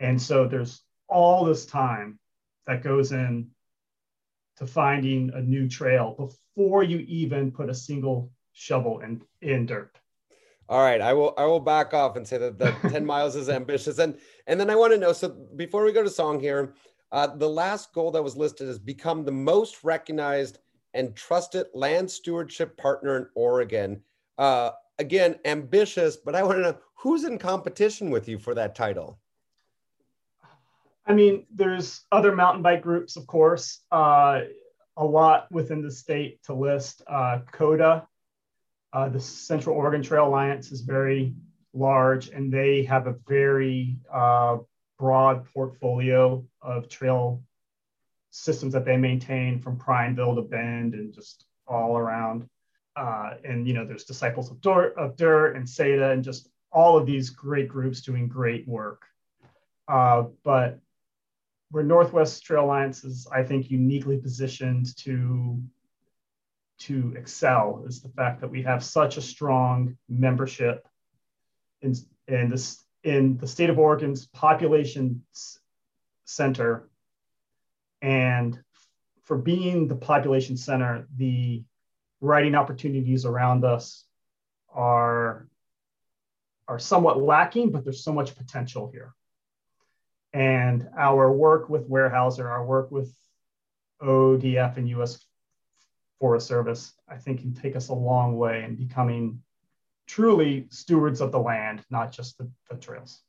And 0.00 0.20
so 0.20 0.48
there's 0.48 0.80
all 1.06 1.44
this 1.44 1.66
time 1.66 2.18
that 2.66 2.82
goes 2.82 3.12
in 3.12 3.50
to 4.56 4.66
finding 4.66 5.30
a 5.34 5.40
new 5.40 5.68
trail 5.68 6.14
before 6.18 6.82
you 6.82 6.98
even 7.08 7.50
put 7.50 7.70
a 7.70 7.74
single 7.74 8.30
shovel 8.52 9.00
in, 9.00 9.20
in 9.40 9.66
dirt. 9.66 9.98
All 10.68 10.80
right, 10.80 11.00
I 11.00 11.12
will 11.12 11.34
I 11.36 11.44
will 11.44 11.60
back 11.60 11.92
off 11.92 12.16
and 12.16 12.26
say 12.26 12.38
that 12.38 12.58
the 12.58 12.72
10 12.88 13.04
miles 13.04 13.36
is 13.36 13.48
ambitious. 13.48 13.98
And 13.98 14.18
and 14.46 14.58
then 14.58 14.70
I 14.70 14.76
want 14.76 14.92
to 14.92 14.98
know 14.98 15.12
so 15.12 15.28
before 15.56 15.84
we 15.84 15.92
go 15.92 16.02
to 16.02 16.10
song 16.10 16.40
here, 16.40 16.74
uh, 17.10 17.26
the 17.26 17.48
last 17.48 17.92
goal 17.92 18.10
that 18.12 18.22
was 18.22 18.36
listed 18.36 18.68
is 18.68 18.78
become 18.78 19.24
the 19.24 19.32
most 19.32 19.84
recognized 19.84 20.58
and 20.94 21.14
trusted 21.16 21.66
land 21.74 22.10
stewardship 22.10 22.76
partner 22.76 23.16
in 23.16 23.26
Oregon. 23.34 24.02
Uh, 24.38 24.70
again, 24.98 25.36
ambitious, 25.44 26.16
but 26.16 26.34
I 26.34 26.42
want 26.42 26.58
to 26.58 26.62
know 26.62 26.78
who's 26.94 27.24
in 27.24 27.38
competition 27.38 28.10
with 28.10 28.28
you 28.28 28.38
for 28.38 28.54
that 28.54 28.74
title. 28.74 29.18
I 31.06 31.14
mean, 31.14 31.46
there's 31.52 32.02
other 32.12 32.34
mountain 32.34 32.62
bike 32.62 32.82
groups, 32.82 33.16
of 33.16 33.26
course, 33.26 33.80
uh, 33.90 34.42
a 34.96 35.04
lot 35.04 35.50
within 35.50 35.82
the 35.82 35.90
state 35.90 36.42
to 36.44 36.54
list. 36.54 37.02
Uh, 37.06 37.40
COTA 37.50 38.06
uh, 38.92 39.08
the 39.08 39.20
Central 39.20 39.76
Oregon 39.76 40.02
Trail 40.02 40.28
Alliance 40.28 40.70
is 40.70 40.82
very 40.82 41.34
large, 41.72 42.28
and 42.28 42.52
they 42.52 42.82
have 42.84 43.06
a 43.06 43.16
very 43.26 43.96
uh, 44.12 44.58
broad 44.98 45.46
portfolio 45.54 46.44
of 46.60 46.88
trail 46.88 47.42
systems 48.30 48.72
that 48.74 48.84
they 48.84 48.96
maintain 48.96 49.58
from 49.60 49.78
Prineville 49.78 50.36
to 50.36 50.42
Bend 50.42 50.94
and 50.94 51.12
just 51.12 51.46
all 51.66 51.96
around. 51.96 52.48
Uh, 52.94 53.34
and 53.44 53.66
you 53.66 53.72
know, 53.72 53.86
there's 53.86 54.04
Disciples 54.04 54.50
of 54.50 54.60
Dirt, 54.60 54.94
of 54.98 55.16
Dirt 55.16 55.56
and 55.56 55.68
SETA, 55.68 56.10
and 56.10 56.22
just 56.22 56.48
all 56.70 56.98
of 56.98 57.06
these 57.06 57.30
great 57.30 57.68
groups 57.68 58.02
doing 58.02 58.28
great 58.28 58.68
work. 58.68 59.06
Uh, 59.88 60.24
but 60.44 60.80
where 61.72 61.82
Northwest 61.82 62.44
Trail 62.44 62.66
Alliance 62.66 63.02
is, 63.02 63.26
I 63.32 63.42
think, 63.42 63.70
uniquely 63.70 64.18
positioned 64.18 64.94
to 64.98 65.60
to 66.80 67.14
excel 67.16 67.84
is 67.86 68.02
the 68.02 68.08
fact 68.08 68.40
that 68.40 68.50
we 68.50 68.62
have 68.62 68.82
such 68.82 69.16
a 69.16 69.22
strong 69.22 69.96
membership 70.08 70.86
in, 71.80 71.94
in 72.26 72.50
this 72.50 72.84
in 73.04 73.38
the 73.38 73.46
state 73.46 73.70
of 73.70 73.78
Oregon's 73.78 74.26
population 74.26 75.22
center. 76.24 76.88
And 78.02 78.58
for 79.22 79.38
being 79.38 79.88
the 79.88 79.96
population 79.96 80.56
center, 80.56 81.08
the 81.16 81.64
writing 82.20 82.54
opportunities 82.54 83.24
around 83.24 83.64
us 83.64 84.04
are, 84.74 85.48
are 86.68 86.78
somewhat 86.78 87.20
lacking, 87.20 87.70
but 87.70 87.84
there's 87.84 88.04
so 88.04 88.12
much 88.12 88.36
potential 88.36 88.90
here. 88.92 89.14
And 90.32 90.88
our 90.96 91.30
work 91.32 91.68
with 91.68 91.88
Weyerhaeuser, 91.88 92.44
our 92.44 92.64
work 92.64 92.90
with 92.90 93.14
ODF 94.02 94.76
and 94.76 94.88
US 94.90 95.24
Forest 96.20 96.46
Service, 96.46 96.94
I 97.08 97.16
think 97.16 97.40
can 97.40 97.54
take 97.54 97.76
us 97.76 97.88
a 97.88 97.94
long 97.94 98.36
way 98.36 98.64
in 98.64 98.76
becoming 98.76 99.42
truly 100.06 100.66
stewards 100.70 101.20
of 101.20 101.32
the 101.32 101.38
land, 101.38 101.84
not 101.90 102.12
just 102.12 102.38
the, 102.38 102.50
the 102.70 102.76
trails. 102.76 103.22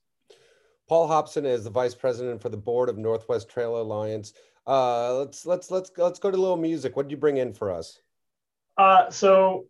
Paul 0.88 1.06
Hobson 1.06 1.46
is 1.46 1.64
the 1.64 1.70
vice 1.70 1.94
president 1.94 2.42
for 2.42 2.50
the 2.50 2.56
board 2.56 2.88
of 2.88 2.98
Northwest 2.98 3.48
Trail 3.48 3.80
Alliance. 3.80 4.34
Uh, 4.66 5.14
let's 5.16 5.46
let's 5.46 5.70
let's 5.70 5.90
let's 5.96 6.18
go 6.18 6.30
to 6.30 6.36
a 6.36 6.38
little 6.38 6.56
music. 6.56 6.96
What 6.96 7.04
did 7.04 7.10
you 7.10 7.16
bring 7.16 7.38
in 7.38 7.52
for 7.52 7.70
us? 7.70 8.00
Uh, 8.76 9.10
so 9.10 9.66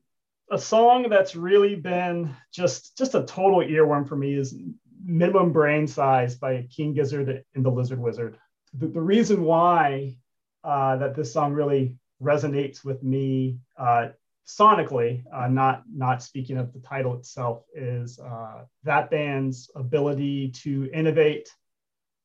a 0.51 0.59
song 0.59 1.09
that's 1.09 1.37
really 1.37 1.75
been 1.75 2.35
just 2.53 2.97
just 2.97 3.15
a 3.15 3.23
total 3.23 3.61
earworm 3.61 4.09
for 4.09 4.17
me 4.17 4.35
is 4.35 4.57
"Minimum 5.05 5.53
Brain 5.53 5.87
Size" 5.87 6.35
by 6.37 6.67
King 6.75 6.95
Gizzard 6.95 7.45
and 7.55 7.65
the 7.65 7.71
Lizard 7.71 7.99
Wizard. 7.99 8.39
The, 8.75 8.89
the 8.89 9.01
reason 9.01 9.45
why 9.45 10.17
uh, 10.65 10.97
that 10.97 11.15
this 11.15 11.33
song 11.33 11.53
really 11.53 11.97
resonates 12.23 12.85
with 12.85 13.03
me 13.03 13.59
uh, 13.79 14.09
sonically, 14.47 15.25
uh, 15.33 15.49
not 15.49 15.83
not 15.93 16.23
speaking 16.23 16.59
of 16.59 16.73
the 16.73 16.81
title 16.81 17.15
itself, 17.15 17.65
is 17.75 18.19
uh, 18.19 18.65
that 18.85 19.11
band's 19.11 19.71
ability 19.75 20.51
to 20.51 20.91
innovate 20.93 21.49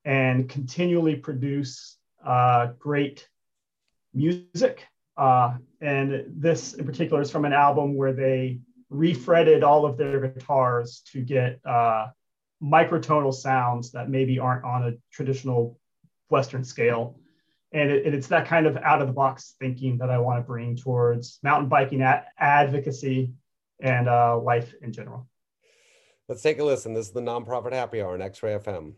and 0.05 0.50
continually 0.50 1.15
produce 1.15 1.98
uh, 2.25 2.67
great 2.79 3.27
music. 4.13 4.86
Uh, 5.17 5.57
and 5.81 6.25
this 6.27 6.74
in 6.74 6.86
particular 6.86 7.21
is 7.21 7.31
from 7.31 7.45
an 7.45 7.53
album 7.53 7.95
where 7.95 8.13
they 8.13 8.59
refretted 8.89 9.63
all 9.63 9.86
of 9.86 9.98
their 9.98 10.19
guitars 10.27 11.01
to 11.12 11.21
get 11.21 11.59
uh, 11.65 12.07
microtonal 12.61 13.33
sounds 13.33 13.91
that 13.91 14.09
maybe 14.09 14.39
aren't 14.39 14.65
on 14.65 14.83
a 14.83 14.93
traditional 15.11 15.79
Western 16.29 16.63
scale 16.63 17.19
and, 17.71 17.91
it, 17.91 18.13
it's 18.13 18.27
that 18.27 18.47
kind 18.47 18.65
of 18.65 18.77
out 18.77 19.01
of 19.01 19.07
the 19.07 19.13
box 19.13 19.55
thinking 19.59 19.97
that 19.99 20.09
I 20.09 20.17
want 20.17 20.39
to 20.39 20.45
bring 20.45 20.75
towards 20.75 21.39
mountain 21.43 21.69
biking 21.69 22.01
advocacy 22.01 23.33
and 23.79 24.09
uh, 24.09 24.39
life 24.39 24.73
in 24.81 24.91
general. 24.91 25.27
Let's 26.27 26.41
take 26.41 26.59
a 26.59 26.63
listen. 26.63 26.93
This 26.93 27.07
is 27.07 27.11
the 27.11 27.21
nonprofit 27.21 27.73
happy 27.73 28.01
hour 28.01 28.13
on 28.13 28.21
X 28.21 28.41
Ray 28.43 28.55
FM. 28.55 28.93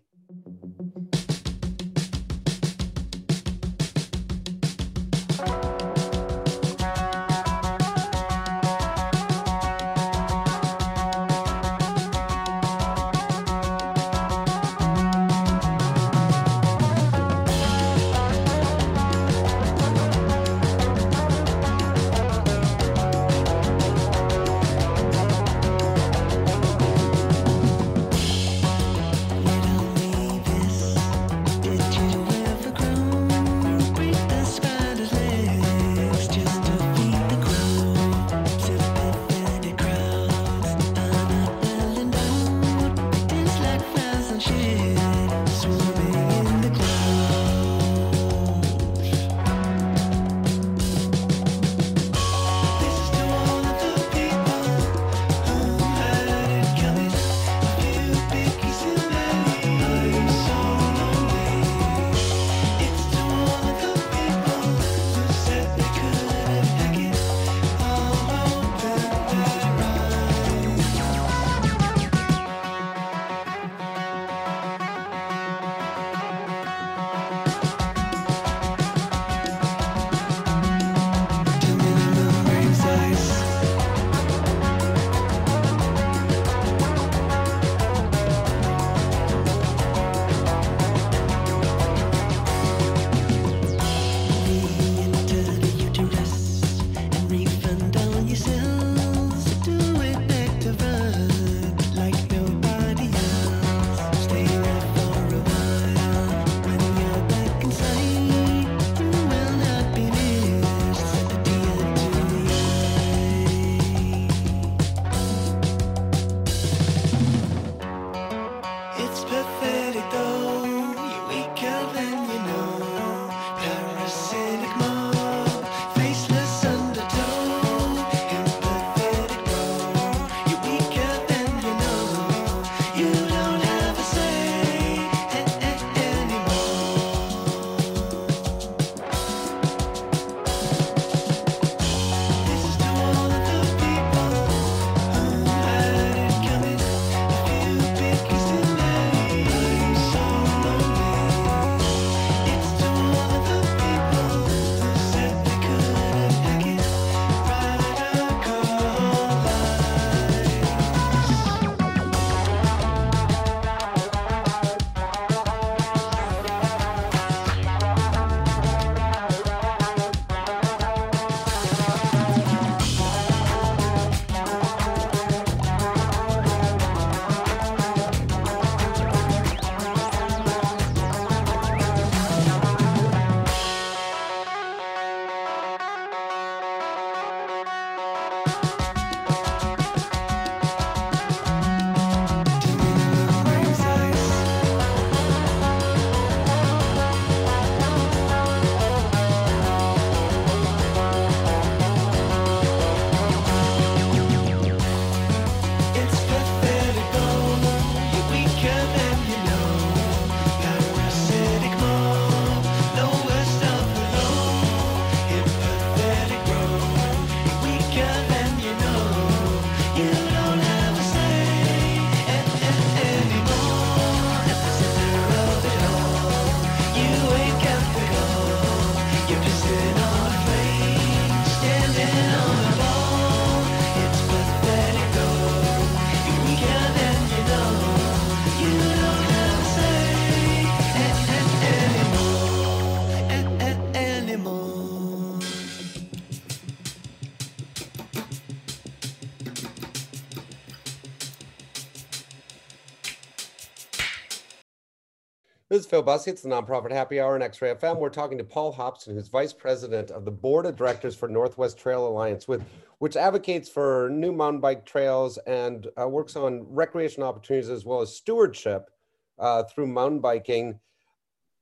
Phil 255.92 256.02
Busse. 256.02 256.30
It's 256.30 256.42
the 256.42 256.48
Nonprofit 256.48 256.90
Happy 256.94 257.20
Hour 257.20 257.36
on 257.36 257.42
X-Ray 257.42 257.76
FM. 257.76 257.98
We're 257.98 258.08
talking 258.08 258.38
to 258.38 258.46
Paul 258.46 258.72
Hobson, 258.72 259.14
who's 259.14 259.28
Vice 259.28 259.52
President 259.52 260.10
of 260.10 260.24
the 260.24 260.32
Board 260.32 260.66
of 260.66 260.78
Directors 260.78 261.18
for 261.18 261.28
Northwest 261.28 261.78
Trail 261.78 262.08
Alliance, 262.08 262.48
with 262.48 262.64
which 263.00 263.18
advocates 263.18 263.68
for 263.68 264.10
new 264.10 264.32
mountain 264.32 264.62
bike 264.62 264.86
trails 264.86 265.38
and 265.40 265.88
uh, 266.00 266.08
works 266.08 266.38
on 266.38 266.66
recreation 266.70 267.24
opportunities 267.24 267.70
as 267.70 267.84
well 267.84 268.00
as 268.00 268.16
stewardship 268.16 268.90
uh, 269.38 269.64
through 269.64 269.88
mountain 269.88 270.22
biking. 270.22 270.80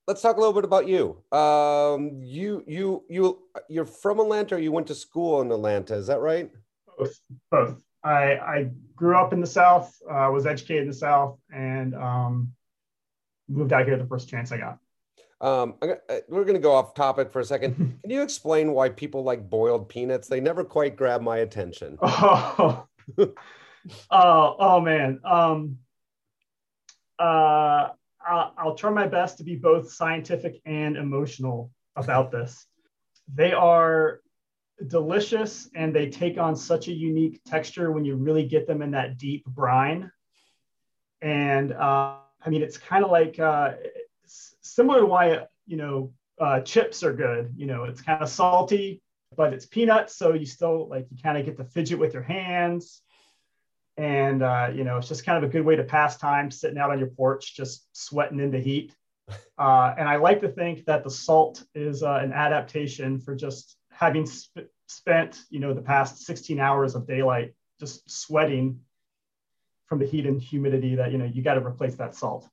Let's 0.07 0.21
talk 0.21 0.37
a 0.37 0.39
little 0.39 0.53
bit 0.53 0.63
about 0.63 0.87
you. 0.87 1.23
Um, 1.35 2.21
you 2.21 2.63
you 2.67 3.05
you 3.09 3.39
you're 3.67 3.85
from 3.85 4.19
Atlanta, 4.19 4.57
or 4.57 4.59
you 4.59 4.71
went 4.71 4.85
to 4.87 4.95
school 4.95 5.41
in 5.41 5.51
Atlanta? 5.51 5.95
Is 5.95 6.05
that 6.05 6.19
right? 6.19 6.51
Both. 6.99 7.19
Both. 7.49 7.81
I 8.03 8.33
I 8.35 8.69
grew 8.95 9.17
up 9.17 9.33
in 9.33 9.41
the 9.41 9.47
South. 9.47 9.99
Uh, 10.07 10.29
was 10.31 10.45
educated 10.45 10.83
in 10.83 10.89
the 10.89 10.93
South, 10.93 11.39
and 11.51 11.95
um, 11.95 12.51
moved 13.49 13.73
out 13.73 13.85
here 13.85 13.97
the 13.97 14.05
first 14.05 14.29
chance 14.29 14.51
I 14.51 14.57
got. 14.57 14.77
Um, 15.41 15.75
uh, 15.81 15.95
we're 16.27 16.43
going 16.43 16.55
to 16.55 16.61
go 16.61 16.73
off 16.73 16.93
topic 16.93 17.31
for 17.31 17.39
a 17.39 17.45
second. 17.45 17.75
Can 18.01 18.11
you 18.11 18.21
explain 18.21 18.73
why 18.73 18.89
people 18.89 19.23
like 19.23 19.49
boiled 19.49 19.89
peanuts? 19.89 20.27
They 20.27 20.41
never 20.41 20.63
quite 20.63 20.95
grab 20.95 21.21
my 21.21 21.37
attention. 21.37 21.97
Oh, 22.01 22.85
oh, 23.17 24.55
oh 24.59 24.81
man. 24.81 25.19
Um, 25.23 25.77
uh, 27.17 27.89
I'll, 28.25 28.53
I'll 28.57 28.75
try 28.75 28.91
my 28.91 29.07
best 29.07 29.37
to 29.37 29.43
be 29.43 29.55
both 29.55 29.91
scientific 29.91 30.61
and 30.65 30.97
emotional 30.97 31.71
about 31.95 32.31
this. 32.31 32.65
They 33.33 33.53
are 33.53 34.19
delicious 34.87 35.69
and 35.75 35.93
they 35.93 36.09
take 36.09 36.37
on 36.37 36.55
such 36.55 36.87
a 36.87 36.93
unique 36.93 37.41
texture 37.45 37.91
when 37.91 38.05
you 38.05 38.15
really 38.15 38.45
get 38.45 38.67
them 38.67 38.81
in 38.81 38.91
that 38.91 39.17
deep 39.17 39.45
brine. 39.45 40.11
And 41.21 41.73
uh, 41.73 42.15
I 42.45 42.49
mean, 42.49 42.61
it's 42.61 42.77
kind 42.77 43.03
of 43.03 43.11
like 43.11 43.39
uh, 43.39 43.73
similar 44.25 45.01
to 45.01 45.05
why 45.05 45.47
you 45.65 45.77
know 45.77 46.13
uh, 46.39 46.61
chips 46.61 47.03
are 47.03 47.13
good. 47.13 47.53
You 47.55 47.65
know, 47.65 47.83
it's 47.83 48.01
kind 48.01 48.21
of 48.21 48.29
salty, 48.29 49.01
but 49.35 49.53
it's 49.53 49.65
peanuts, 49.65 50.15
so 50.15 50.33
you 50.33 50.45
still 50.45 50.87
like 50.87 51.07
you 51.11 51.17
kind 51.21 51.37
of 51.37 51.45
get 51.45 51.57
to 51.57 51.65
fidget 51.65 51.99
with 51.99 52.13
your 52.13 52.23
hands, 52.23 53.01
and 53.97 54.41
uh, 54.41 54.71
you 54.73 54.83
know, 54.83 54.97
it's 54.97 55.07
just 55.07 55.25
kind 55.25 55.43
of 55.43 55.49
a 55.49 55.51
good 55.51 55.65
way 55.65 55.75
to 55.75 55.83
pass 55.83 56.17
time, 56.17 56.51
sitting 56.51 56.77
out 56.77 56.91
on 56.91 56.99
your 56.99 57.09
porch, 57.09 57.55
just 57.55 57.87
sweating 57.93 58.39
in 58.39 58.51
the 58.51 58.59
heat. 58.59 58.93
Uh, 59.59 59.93
and 59.97 60.07
I 60.07 60.15
like 60.15 60.39
to 60.41 60.47
think 60.47 60.85
that 60.85 61.03
the 61.03 61.09
salt 61.09 61.63
is 61.75 62.01
uh, 62.01 62.19
an 62.23 62.31
adaptation 62.31 63.19
for 63.19 63.35
just 63.35 63.75
having 63.91 64.25
sp- 64.25 64.71
spent, 64.87 65.41
you 65.49 65.59
know, 65.59 65.73
the 65.73 65.81
past 65.81 66.25
16 66.25 66.59
hours 66.59 66.95
of 66.95 67.05
daylight 67.05 67.53
just 67.79 68.09
sweating 68.09 68.79
from 69.89 69.99
the 69.99 70.05
heat 70.05 70.27
and 70.27 70.39
humidity 70.39 70.95
that 70.95 71.11
you 71.11 71.17
know 71.17 71.25
you 71.25 71.41
got 71.41 71.55
to 71.55 71.65
replace 71.65 71.95
that 71.95 72.15
salt. 72.15 72.47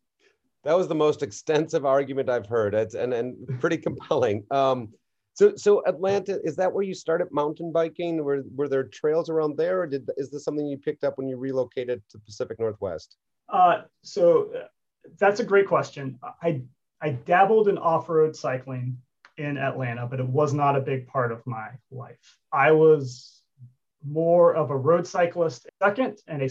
That 0.64 0.76
was 0.76 0.88
the 0.88 0.94
most 0.94 1.22
extensive 1.22 1.84
argument 1.84 2.28
I've 2.28 2.46
heard. 2.46 2.74
It's 2.74 2.94
and 2.94 3.12
and 3.12 3.60
pretty 3.60 3.76
compelling. 3.88 4.44
Um, 4.50 4.88
so 5.34 5.54
so 5.54 5.82
Atlanta 5.86 6.40
is 6.42 6.56
that 6.56 6.72
where 6.72 6.82
you 6.82 6.94
started 6.94 7.28
mountain 7.30 7.70
biking? 7.70 8.24
Were 8.24 8.42
were 8.54 8.68
there 8.68 8.84
trails 8.84 9.28
around 9.28 9.58
there, 9.58 9.82
or 9.82 9.86
did 9.86 10.08
is 10.16 10.30
this 10.30 10.44
something 10.44 10.66
you 10.66 10.78
picked 10.78 11.04
up 11.04 11.18
when 11.18 11.28
you 11.28 11.36
relocated 11.36 12.02
to 12.10 12.18
Pacific 12.18 12.58
Northwest? 12.58 13.16
Uh, 13.50 13.82
so 14.02 14.50
uh, 14.56 14.66
that's 15.18 15.40
a 15.40 15.44
great 15.44 15.68
question. 15.68 16.18
I 16.42 16.62
I 17.02 17.10
dabbled 17.10 17.68
in 17.68 17.76
off 17.76 18.08
road 18.08 18.34
cycling 18.34 18.96
in 19.36 19.58
Atlanta, 19.58 20.06
but 20.06 20.18
it 20.18 20.26
was 20.26 20.54
not 20.54 20.74
a 20.74 20.80
big 20.80 21.06
part 21.06 21.30
of 21.30 21.46
my 21.46 21.68
life. 21.90 22.38
I 22.50 22.72
was 22.72 23.42
more 24.08 24.54
of 24.54 24.70
a 24.70 24.76
road 24.76 25.06
cyclist 25.06 25.66
second 25.82 26.18
and 26.26 26.40
a 26.42 26.48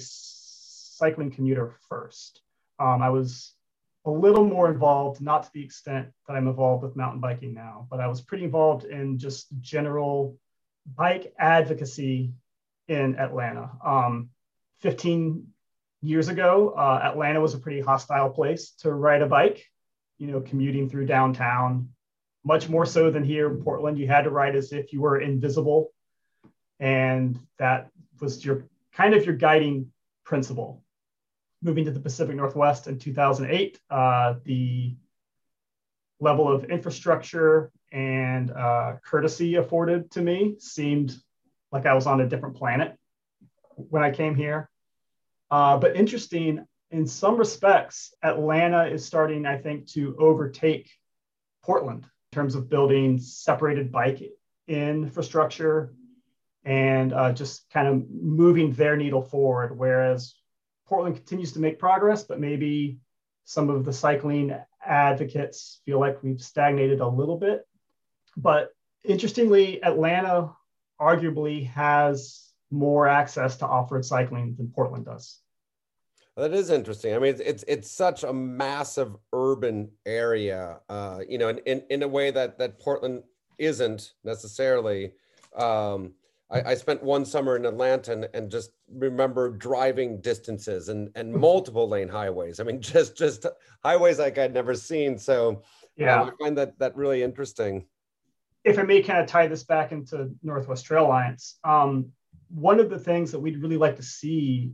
cycling 0.96 1.30
commuter 1.30 1.76
first. 1.90 2.42
Um, 2.80 3.02
I 3.02 3.10
was 3.10 3.54
a 4.06 4.12
little 4.12 4.46
more 4.46 4.72
involved, 4.72 5.22
not 5.22 5.44
to 5.44 5.50
the 5.54 5.64
extent 5.64 6.08
that 6.28 6.36
I'm 6.36 6.48
involved 6.48 6.84
with 6.84 6.96
mountain 6.96 7.20
biking 7.20 7.54
now, 7.54 7.88
but 7.90 8.00
I 8.00 8.08
was 8.08 8.22
pretty 8.22 8.46
involved 8.46 8.86
in 8.86 9.18
just 9.18 9.48
general 9.60 10.38
bike 10.96 11.34
advocacy 11.38 12.32
in 12.88 13.18
Atlanta. 13.18 13.72
Um, 13.84 14.30
15 14.82 15.48
years 16.02 16.30
ago, 16.30 16.74
uh, 16.78 17.02
Atlanta 17.04 17.42
was 17.42 17.56
a 17.56 17.60
pretty 17.60 17.82
hostile 17.82 18.30
place 18.30 18.72
to 18.82 18.94
ride 18.94 19.22
a 19.22 19.28
bike, 19.28 19.66
you 20.18 20.28
know, 20.28 20.40
commuting 20.40 20.88
through 20.88 21.08
downtown, 21.08 21.90
much 22.46 22.70
more 22.70 22.86
so 22.86 23.10
than 23.10 23.24
here 23.24 23.50
in 23.50 23.62
Portland. 23.64 23.98
You 23.98 24.08
had 24.08 24.24
to 24.24 24.30
ride 24.30 24.56
as 24.56 24.72
if 24.72 24.94
you 24.94 25.02
were 25.02 25.20
invisible. 25.20 25.92
And 26.80 27.40
that 27.58 27.90
was 28.22 28.46
your 28.46 28.66
kind 28.94 29.14
of 29.14 29.26
your 29.26 29.36
guiding 29.36 29.92
principle 30.24 30.85
moving 31.66 31.84
to 31.86 31.92
the 31.92 32.00
Pacific 32.00 32.36
Northwest 32.36 32.88
in 32.88 33.00
2008, 33.00 33.80
uh, 33.90 34.36
the 34.44 34.96
level 36.20 36.48
of 36.48 36.66
infrastructure 36.66 37.72
and 37.92 38.52
uh, 38.52 38.94
courtesy 39.04 39.56
afforded 39.56 40.12
to 40.12 40.22
me 40.22 40.56
seemed 40.60 41.16
like 41.72 41.88
I 41.88 41.96
was 41.96 42.06
on 42.06 42.22
a 42.22 42.30
different 42.30 42.56
planet 42.56 42.96
when 43.76 44.04
I 44.04 44.12
came 44.12 44.36
here. 44.36 44.70
Uh, 45.50 45.78
but 45.78 45.96
interesting, 45.96 46.66
in 46.92 47.08
some 47.08 47.36
respects, 47.36 48.14
Atlanta 48.22 48.86
is 48.86 49.04
starting, 49.04 49.48
I 49.48 49.58
think, 49.58 49.88
to 49.94 50.16
overtake 50.20 50.90
Portland 51.64 52.04
in 52.04 52.36
terms 52.36 52.54
of 52.54 52.70
building 52.70 53.18
separated 53.18 53.92
bike 53.92 54.22
infrastructure 54.68 55.94
and 56.64 57.12
uh, 57.12 57.32
just 57.34 57.68
kind 57.72 57.88
of 57.88 58.04
moving 58.10 58.72
their 58.74 58.96
needle 58.96 59.24
forward. 59.24 59.78
Whereas 59.78 60.36
Portland 60.88 61.16
continues 61.16 61.52
to 61.54 61.60
make 61.60 61.80
progress, 61.80 62.24
but 62.24 62.40
maybe 62.40 63.00
some 63.44 63.70
of 63.70 63.86
the 63.86 63.94
cycling 63.94 64.56
advocates 64.86 65.82
feel 65.86 66.00
like 66.00 66.22
we've 66.24 66.42
stagnated 66.42 67.00
a 67.00 67.08
little 67.08 67.38
bit. 67.38 67.68
But 68.38 68.74
interestingly, 69.04 69.84
Atlanta 69.84 70.52
arguably 71.00 71.68
has 71.70 72.52
more 72.72 73.08
access 73.08 73.58
to 73.58 73.68
off-road 73.68 74.06
cycling 74.06 74.56
than 74.56 74.70
Portland 74.70 75.06
does. 75.06 75.40
That 76.38 76.54
is 76.54 76.70
interesting. 76.70 77.16
I 77.16 77.20
mean, 77.20 77.32
it's 77.32 77.42
it's, 77.42 77.64
it's 77.68 77.92
such 77.92 78.24
a 78.24 78.34
massive 78.34 79.16
urban 79.32 79.92
area, 80.06 80.82
uh, 80.90 81.22
you 81.28 81.38
know, 81.38 81.48
in, 81.48 81.60
in, 81.60 81.84
in 81.90 82.04
a 82.04 82.08
way 82.08 82.30
that 82.32 82.58
that 82.60 82.80
Portland 82.80 83.24
isn't 83.58 84.14
necessarily. 84.24 85.14
Um, 85.56 86.14
I, 86.56 86.72
I 86.72 86.76
spent 86.76 87.04
one 87.04 87.26
summer 87.26 87.58
in 87.58 87.66
Atlanta 87.66 88.14
and, 88.14 88.30
and 88.34 88.50
just 88.50 88.72
remember 88.90 89.50
driving 89.50 90.22
distances 90.22 90.90
and, 90.90 91.10
and 91.16 91.34
multiple 91.48 91.90
lane 91.90 92.08
highways. 92.08 92.60
I 92.60 92.64
mean, 92.64 92.82
just 92.82 93.18
just 93.18 93.46
highways 93.84 94.20
like 94.20 94.38
I'd 94.38 94.54
never 94.54 94.74
seen. 94.74 95.18
So 95.18 95.64
yeah, 95.98 96.22
um, 96.22 96.30
I 96.30 96.44
find 96.44 96.58
that 96.58 96.80
that 96.80 96.96
really 96.96 97.24
interesting. 97.24 97.86
If 98.64 98.80
I 98.80 98.84
may 98.84 99.04
kind 99.04 99.20
of 99.20 99.28
tie 99.28 99.48
this 99.48 99.64
back 99.64 99.92
into 99.92 100.32
Northwest 100.42 100.86
Trail 100.86 101.06
Alliance, 101.06 101.60
um, 101.64 102.12
one 102.50 102.80
of 102.80 102.90
the 102.90 102.98
things 102.98 103.32
that 103.32 103.40
we'd 103.40 103.62
really 103.62 103.78
like 103.78 103.98
to 103.98 104.04
see 104.04 104.72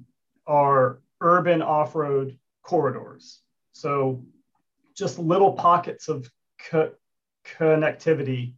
are 0.47 1.01
urban 1.19 1.61
off-road 1.61 2.37
corridors. 2.63 3.41
So 3.73 4.23
just 4.95 5.19
little 5.19 5.53
pockets 5.53 6.07
of 6.07 6.31
co- 6.69 6.93
connectivity 7.45 8.53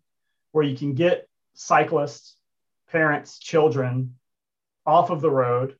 where 0.52 0.64
you 0.64 0.78
can 0.78 0.94
get 0.94 1.28
cyclists 1.56 2.38
parents, 2.94 3.40
children 3.40 4.16
off 4.86 5.10
of 5.10 5.20
the 5.20 5.30
road, 5.30 5.76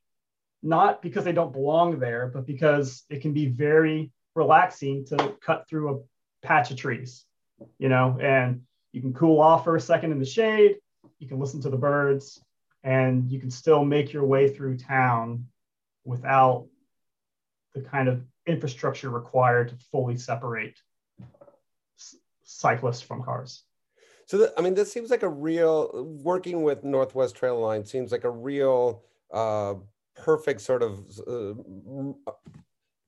not 0.62 1.00
because 1.00 1.24
they 1.24 1.32
don't 1.32 1.52
belong 1.52 1.98
there, 1.98 2.26
but 2.26 2.46
because 2.46 3.04
it 3.08 3.22
can 3.22 3.32
be 3.32 3.46
very 3.46 4.10
relaxing 4.34 5.06
to 5.06 5.34
cut 5.40 5.66
through 5.68 5.94
a 5.94 6.46
patch 6.46 6.70
of 6.70 6.76
trees, 6.76 7.24
you 7.78 7.88
know, 7.88 8.18
and 8.20 8.62
you 8.92 9.00
can 9.00 9.14
cool 9.14 9.40
off 9.40 9.64
for 9.64 9.76
a 9.76 9.80
second 9.80 10.10
in 10.10 10.18
the 10.18 10.26
shade, 10.26 10.76
you 11.20 11.28
can 11.28 11.38
listen 11.38 11.62
to 11.62 11.70
the 11.70 11.76
birds, 11.76 12.42
and 12.82 13.30
you 13.30 13.38
can 13.38 13.50
still 13.50 13.84
make 13.84 14.12
your 14.12 14.26
way 14.26 14.48
through 14.48 14.76
town 14.76 15.46
without 16.04 16.66
the 17.74 17.80
kind 17.80 18.08
of 18.08 18.22
infrastructure 18.46 19.08
required 19.08 19.68
to 19.68 19.76
fully 19.90 20.16
separate 20.16 20.76
cyclists 22.44 23.00
from 23.00 23.22
cars. 23.22 23.62
So, 24.26 24.48
I 24.56 24.60
mean, 24.62 24.74
this 24.74 24.92
seems 24.92 25.10
like 25.10 25.22
a 25.22 25.28
real 25.28 26.06
working 26.22 26.62
with 26.62 26.84
Northwest 26.84 27.36
Trail 27.36 27.58
Alliance 27.58 27.90
seems 27.90 28.10
like 28.10 28.24
a 28.24 28.30
real 28.30 29.02
uh, 29.32 29.74
perfect 30.16 30.60
sort 30.60 30.82
of 30.82 31.00
uh, 31.26 32.32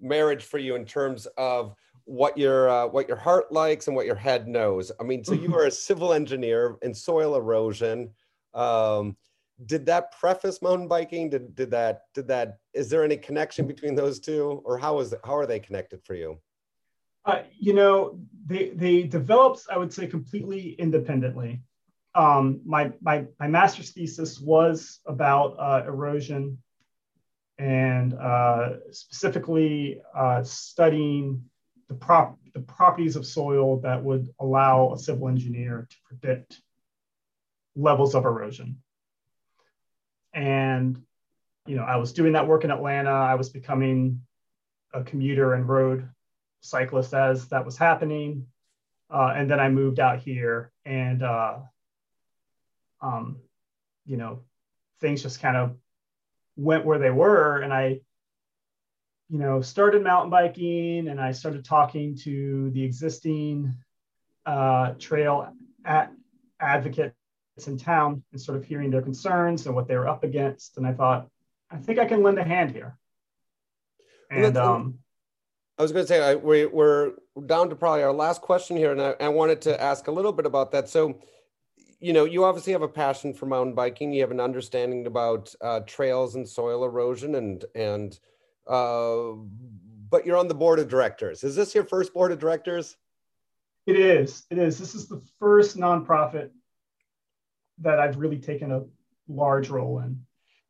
marriage 0.00 0.44
for 0.44 0.58
you 0.58 0.74
in 0.74 0.84
terms 0.84 1.26
of 1.38 1.74
what 2.04 2.36
your 2.38 2.68
uh, 2.68 2.86
what 2.86 3.08
your 3.08 3.16
heart 3.16 3.50
likes 3.52 3.86
and 3.86 3.96
what 3.96 4.06
your 4.06 4.14
head 4.14 4.46
knows. 4.46 4.92
I 5.00 5.04
mean, 5.04 5.24
so 5.24 5.34
you 5.34 5.54
are 5.58 5.66
a 5.66 5.70
civil 5.70 6.12
engineer 6.12 6.76
in 6.82 6.94
soil 6.94 7.36
erosion. 7.36 8.10
Um, 8.54 9.16
did 9.64 9.86
that 9.86 10.12
preface 10.18 10.60
mountain 10.60 10.86
biking? 10.86 11.30
Did 11.30 11.54
did 11.54 11.70
that 11.70 12.02
did 12.14 12.28
that? 12.28 12.58
Is 12.74 12.90
there 12.90 13.04
any 13.04 13.16
connection 13.16 13.66
between 13.66 13.94
those 13.94 14.20
two, 14.20 14.62
or 14.64 14.78
how 14.78 14.98
is 15.00 15.14
how 15.24 15.36
are 15.36 15.46
they 15.46 15.60
connected 15.60 16.04
for 16.04 16.14
you? 16.14 16.38
Uh, 17.26 17.42
you 17.58 17.74
know, 17.74 18.18
they 18.46 18.70
they 18.70 19.02
developed, 19.02 19.66
I 19.70 19.76
would 19.76 19.92
say, 19.92 20.06
completely 20.06 20.76
independently. 20.78 21.60
Um, 22.14 22.60
my 22.64 22.92
my 23.00 23.26
my 23.40 23.48
master's 23.48 23.90
thesis 23.90 24.40
was 24.40 25.00
about 25.06 25.56
uh, 25.58 25.82
erosion 25.86 26.58
and 27.58 28.14
uh, 28.14 28.74
specifically 28.92 30.00
uh, 30.14 30.44
studying 30.44 31.42
the 31.88 31.94
prop 31.94 32.38
the 32.54 32.60
properties 32.60 33.16
of 33.16 33.26
soil 33.26 33.80
that 33.80 34.02
would 34.02 34.28
allow 34.40 34.92
a 34.92 34.98
civil 34.98 35.28
engineer 35.28 35.88
to 35.90 35.96
predict 36.04 36.62
levels 37.74 38.14
of 38.14 38.24
erosion. 38.24 38.78
And, 40.32 41.02
you 41.66 41.76
know, 41.76 41.82
I 41.82 41.96
was 41.96 42.12
doing 42.12 42.34
that 42.34 42.46
work 42.46 42.64
in 42.64 42.70
Atlanta. 42.70 43.10
I 43.10 43.34
was 43.34 43.48
becoming 43.48 44.22
a 44.94 45.02
commuter 45.02 45.54
and 45.54 45.68
road 45.68 46.08
cyclist 46.60 47.14
as 47.14 47.48
that 47.48 47.64
was 47.64 47.76
happening. 47.76 48.46
Uh, 49.10 49.32
and 49.36 49.50
then 49.50 49.60
I 49.60 49.68
moved 49.68 50.00
out 50.00 50.18
here 50.18 50.72
and, 50.84 51.22
uh, 51.22 51.58
um, 53.00 53.38
you 54.04 54.16
know, 54.16 54.42
things 55.00 55.22
just 55.22 55.40
kind 55.40 55.56
of 55.56 55.76
went 56.56 56.84
where 56.84 56.98
they 56.98 57.10
were. 57.10 57.58
And 57.60 57.72
I, 57.72 58.00
you 59.28 59.38
know, 59.38 59.60
started 59.60 60.02
mountain 60.02 60.30
biking 60.30 61.08
and 61.08 61.20
I 61.20 61.32
started 61.32 61.64
talking 61.64 62.16
to 62.18 62.70
the 62.70 62.82
existing 62.82 63.74
uh, 64.44 64.92
trail 64.98 65.52
at 65.84 66.12
advocates 66.60 67.14
in 67.66 67.78
town 67.78 68.22
and 68.32 68.40
sort 68.40 68.58
of 68.58 68.64
hearing 68.64 68.90
their 68.90 69.02
concerns 69.02 69.66
and 69.66 69.74
what 69.74 69.88
they 69.88 69.96
were 69.96 70.08
up 70.08 70.24
against. 70.24 70.76
And 70.76 70.86
I 70.86 70.92
thought, 70.92 71.28
I 71.70 71.76
think 71.76 71.98
I 71.98 72.06
can 72.06 72.22
lend 72.22 72.38
a 72.38 72.44
hand 72.44 72.70
here. 72.72 72.96
And 74.30 74.54
well, 74.54 74.74
um, 74.74 74.98
I 75.78 75.82
was 75.82 75.92
going 75.92 76.04
to 76.04 76.08
say, 76.08 76.22
I, 76.22 76.34
we, 76.34 76.64
we're 76.64 77.12
down 77.44 77.68
to 77.68 77.76
probably 77.76 78.02
our 78.02 78.12
last 78.12 78.40
question 78.40 78.76
here, 78.76 78.92
and 78.92 79.00
I, 79.00 79.14
I 79.20 79.28
wanted 79.28 79.60
to 79.62 79.80
ask 79.80 80.06
a 80.06 80.10
little 80.10 80.32
bit 80.32 80.46
about 80.46 80.72
that. 80.72 80.88
So, 80.88 81.20
you 82.00 82.14
know, 82.14 82.24
you 82.24 82.44
obviously 82.44 82.72
have 82.72 82.82
a 82.82 82.88
passion 82.88 83.34
for 83.34 83.44
mountain 83.44 83.74
biking. 83.74 84.12
You 84.12 84.22
have 84.22 84.30
an 84.30 84.40
understanding 84.40 85.06
about 85.06 85.54
uh, 85.60 85.80
trails 85.80 86.34
and 86.34 86.48
soil 86.48 86.84
erosion, 86.84 87.34
and 87.34 87.64
and 87.74 88.18
uh, 88.66 89.32
but 90.10 90.24
you're 90.24 90.36
on 90.36 90.48
the 90.48 90.54
board 90.54 90.78
of 90.78 90.88
directors. 90.88 91.44
Is 91.44 91.56
this 91.56 91.74
your 91.74 91.84
first 91.84 92.14
board 92.14 92.32
of 92.32 92.38
directors? 92.38 92.96
It 93.86 93.96
is. 93.96 94.44
It 94.50 94.58
is. 94.58 94.78
This 94.78 94.94
is 94.94 95.08
the 95.08 95.22
first 95.38 95.76
nonprofit 95.76 96.50
that 97.78 98.00
I've 98.00 98.16
really 98.16 98.38
taken 98.38 98.72
a 98.72 98.84
large 99.28 99.68
role 99.68 100.00
in. 100.00 100.20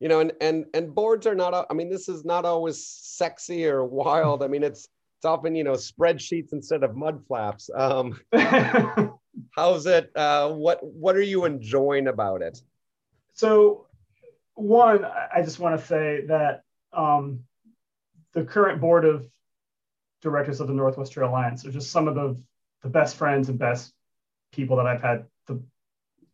You 0.01 0.09
know, 0.09 0.21
and 0.21 0.33
and 0.41 0.67
and 0.75 0.95
boards 0.95 1.27
are 1.27 1.35
not. 1.35 1.67
I 1.71 1.75
mean, 1.75 1.91
this 1.91 2.09
is 2.09 2.25
not 2.25 2.45
always 2.45 2.85
sexy 2.85 3.67
or 3.67 3.85
wild. 3.85 4.43
I 4.43 4.49
mean, 4.49 4.63
it's 4.63 4.89
it's 5.17 5.25
often 5.25 5.55
you 5.55 5.65
know 5.65 5.73
spreadsheets 5.73 6.53
instead 6.53 6.83
of 6.83 6.97
mud 6.97 7.25
flaps. 7.27 7.71
Um, 7.75 8.21
how's 9.51 9.87
it? 9.87 10.11
Uh, 10.15 10.51
what 10.51 10.83
what 10.83 11.17
are 11.17 11.23
you 11.23 11.45
enjoying 11.45 12.09
about 12.09 12.43
it? 12.43 12.61
So, 13.33 13.87
one, 14.55 15.05
I 15.05 15.43
just 15.43 15.59
want 15.59 15.79
to 15.79 15.87
say 15.87 16.27
that 16.27 16.63
um, 16.93 17.41
the 18.33 18.45
current 18.45 18.81
board 18.81 19.05
of 19.05 19.27
directors 20.23 20.61
of 20.61 20.69
the 20.69 20.75
Northwest 20.75 21.13
Trail 21.13 21.31
Alliance 21.31 21.65
are 21.65 21.73
just 21.73 21.91
some 21.91 22.09
of 22.09 22.15
the 22.15 22.41
the 22.83 22.89
best 22.89 23.17
friends 23.17 23.49
and 23.49 23.59
best 23.59 23.93
people 24.53 24.77
that 24.77 24.87
I've 24.87 25.03
had 25.03 25.25
the 25.47 25.63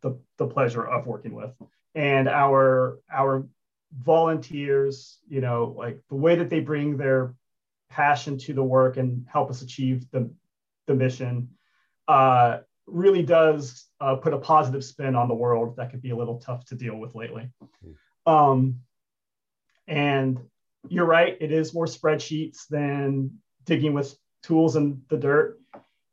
the, 0.01 0.19
the 0.37 0.47
pleasure 0.47 0.85
of 0.85 1.07
working 1.07 1.33
with, 1.33 1.51
and 1.95 2.27
our 2.27 2.99
our 3.11 3.47
volunteers, 3.97 5.19
you 5.27 5.39
know, 5.39 5.73
like 5.77 5.99
the 6.09 6.15
way 6.15 6.35
that 6.35 6.49
they 6.49 6.59
bring 6.59 6.97
their 6.97 7.33
passion 7.93 8.39
to 8.39 8.53
the 8.53 8.63
work 8.63 8.97
and 8.97 9.25
help 9.31 9.51
us 9.51 9.61
achieve 9.61 10.09
the, 10.11 10.29
the 10.87 10.95
mission 10.95 11.47
uh, 12.07 12.57
really 12.87 13.21
does 13.21 13.85
uh, 14.01 14.15
put 14.15 14.33
a 14.33 14.37
positive 14.39 14.83
spin 14.83 15.15
on 15.15 15.27
the 15.27 15.35
world 15.35 15.77
that 15.77 15.91
could 15.91 16.01
be 16.01 16.09
a 16.09 16.15
little 16.15 16.39
tough 16.39 16.65
to 16.65 16.75
deal 16.75 16.95
with 16.95 17.13
lately. 17.13 17.49
Um, 18.25 18.79
and 19.87 20.39
you're 20.89 21.05
right, 21.05 21.37
it 21.39 21.51
is 21.51 21.73
more 21.73 21.85
spreadsheets 21.85 22.67
than 22.67 23.37
digging 23.63 23.93
with 23.93 24.17
tools 24.41 24.75
in 24.75 25.03
the 25.09 25.17
dirt. 25.17 25.59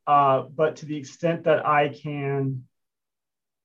Uh, 0.06 0.42
but 0.54 0.76
to 0.76 0.86
the 0.86 0.96
extent 0.96 1.44
that 1.44 1.66
I 1.66 1.88
can 1.88 2.64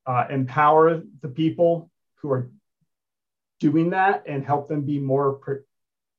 uh, 0.06 0.26
empower 0.30 1.02
the 1.22 1.28
people 1.28 1.92
who 2.16 2.32
are 2.32 2.50
doing 3.60 3.90
that 3.90 4.24
and 4.26 4.46
help 4.46 4.68
them 4.68 4.84
be 4.84 5.00
more 5.00 5.40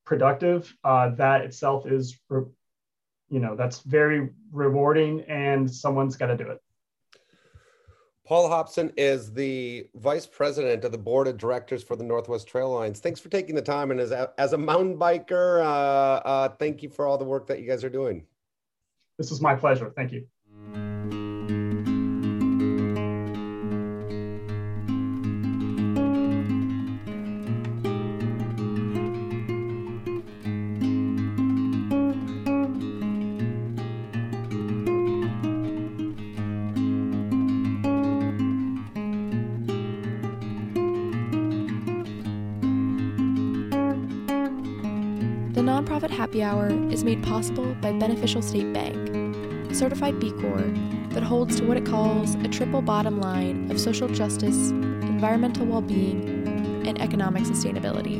productive, 0.06 0.74
uh, 0.84 1.10
that 1.10 1.42
itself 1.42 1.86
is, 1.86 2.18
you 2.30 3.40
know, 3.40 3.54
that's 3.54 3.80
very 3.80 4.30
rewarding 4.52 5.22
and 5.22 5.70
someone's 5.70 6.16
got 6.16 6.28
to 6.28 6.36
do 6.36 6.48
it. 6.48 6.62
Paul 8.24 8.48
Hobson 8.48 8.92
is 8.96 9.32
the 9.32 9.88
vice 9.94 10.26
president 10.26 10.84
of 10.84 10.90
the 10.90 10.98
board 10.98 11.28
of 11.28 11.36
directors 11.36 11.84
for 11.84 11.94
the 11.94 12.02
Northwest 12.02 12.48
Trail 12.48 12.72
Alliance. 12.72 12.98
Thanks 12.98 13.20
for 13.20 13.28
taking 13.28 13.54
the 13.54 13.62
time. 13.62 13.92
And 13.92 14.00
as 14.00 14.10
a, 14.10 14.32
as 14.38 14.52
a 14.52 14.58
mountain 14.58 14.98
biker, 14.98 15.60
uh, 15.60 16.26
uh, 16.26 16.48
thank 16.48 16.82
you 16.82 16.88
for 16.88 17.06
all 17.06 17.18
the 17.18 17.24
work 17.24 17.46
that 17.46 17.60
you 17.60 17.68
guys 17.68 17.84
are 17.84 17.90
doing. 17.90 18.26
This 19.16 19.30
was 19.30 19.40
my 19.40 19.54
pleasure. 19.54 19.92
Thank 19.94 20.12
you. 20.12 20.26
Possible 47.36 47.76
by 47.82 47.92
Beneficial 47.92 48.40
State 48.40 48.72
Bank, 48.72 48.96
certified 49.74 50.18
B 50.18 50.32
Corp 50.40 50.74
that 51.10 51.22
holds 51.22 51.60
to 51.60 51.66
what 51.66 51.76
it 51.76 51.84
calls 51.84 52.34
a 52.36 52.48
triple 52.48 52.80
bottom 52.80 53.20
line 53.20 53.70
of 53.70 53.78
social 53.78 54.08
justice, 54.08 54.70
environmental 54.70 55.66
well 55.66 55.82
being, 55.82 56.48
and 56.86 56.98
economic 56.98 57.42
sustainability. 57.42 58.16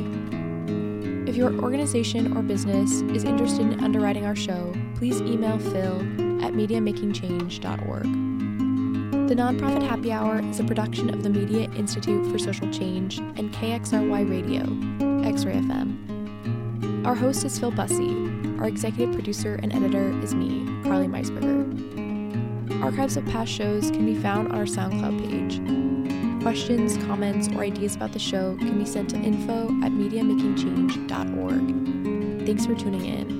If 1.27 1.35
your 1.35 1.51
organization 1.51 2.37
or 2.37 2.43
business 2.43 3.01
is 3.15 3.23
interested 3.23 3.61
in 3.61 3.83
underwriting 3.83 4.23
our 4.23 4.35
show, 4.35 4.71
please 4.93 5.19
email 5.21 5.57
phil 5.57 5.99
at 6.45 6.53
mediamakingchange.org. 6.53 8.03
The 9.29 9.35
Nonprofit 9.35 9.81
Happy 9.81 10.11
Hour 10.11 10.41
is 10.47 10.59
a 10.59 10.63
production 10.63 11.11
of 11.11 11.23
the 11.23 11.31
Media 11.31 11.71
Institute 11.71 12.31
for 12.31 12.37
Social 12.37 12.71
Change 12.71 13.17
and 13.17 13.51
KXRY 13.51 14.29
Radio, 14.29 15.27
X 15.27 15.43
Ray 15.43 15.55
FM. 15.55 17.03
Our 17.03 17.15
host 17.15 17.45
is 17.45 17.57
Phil 17.57 17.71
Busse. 17.71 18.26
Our 18.59 18.67
executive 18.67 19.13
producer 19.13 19.59
and 19.61 19.71
editor 19.73 20.09
is 20.21 20.33
me, 20.33 20.65
Carly 20.83 21.07
Meisberger. 21.07 22.83
Archives 22.83 23.17
of 23.17 23.25
past 23.27 23.51
shows 23.51 23.91
can 23.91 24.03
be 24.05 24.15
found 24.15 24.51
on 24.51 24.55
our 24.55 24.65
SoundCloud 24.65 25.29
page. 25.29 25.61
Questions, 26.41 26.97
comments, 27.05 27.47
or 27.49 27.63
ideas 27.63 27.95
about 27.95 28.13
the 28.13 28.19
show 28.19 28.57
can 28.57 28.79
be 28.79 28.85
sent 28.85 29.11
to 29.11 29.17
info 29.17 29.65
at 29.83 29.91
mediamakingchange.org. 29.91 32.45
Thanks 32.45 32.65
for 32.65 32.73
tuning 32.75 33.05
in. 33.05 33.36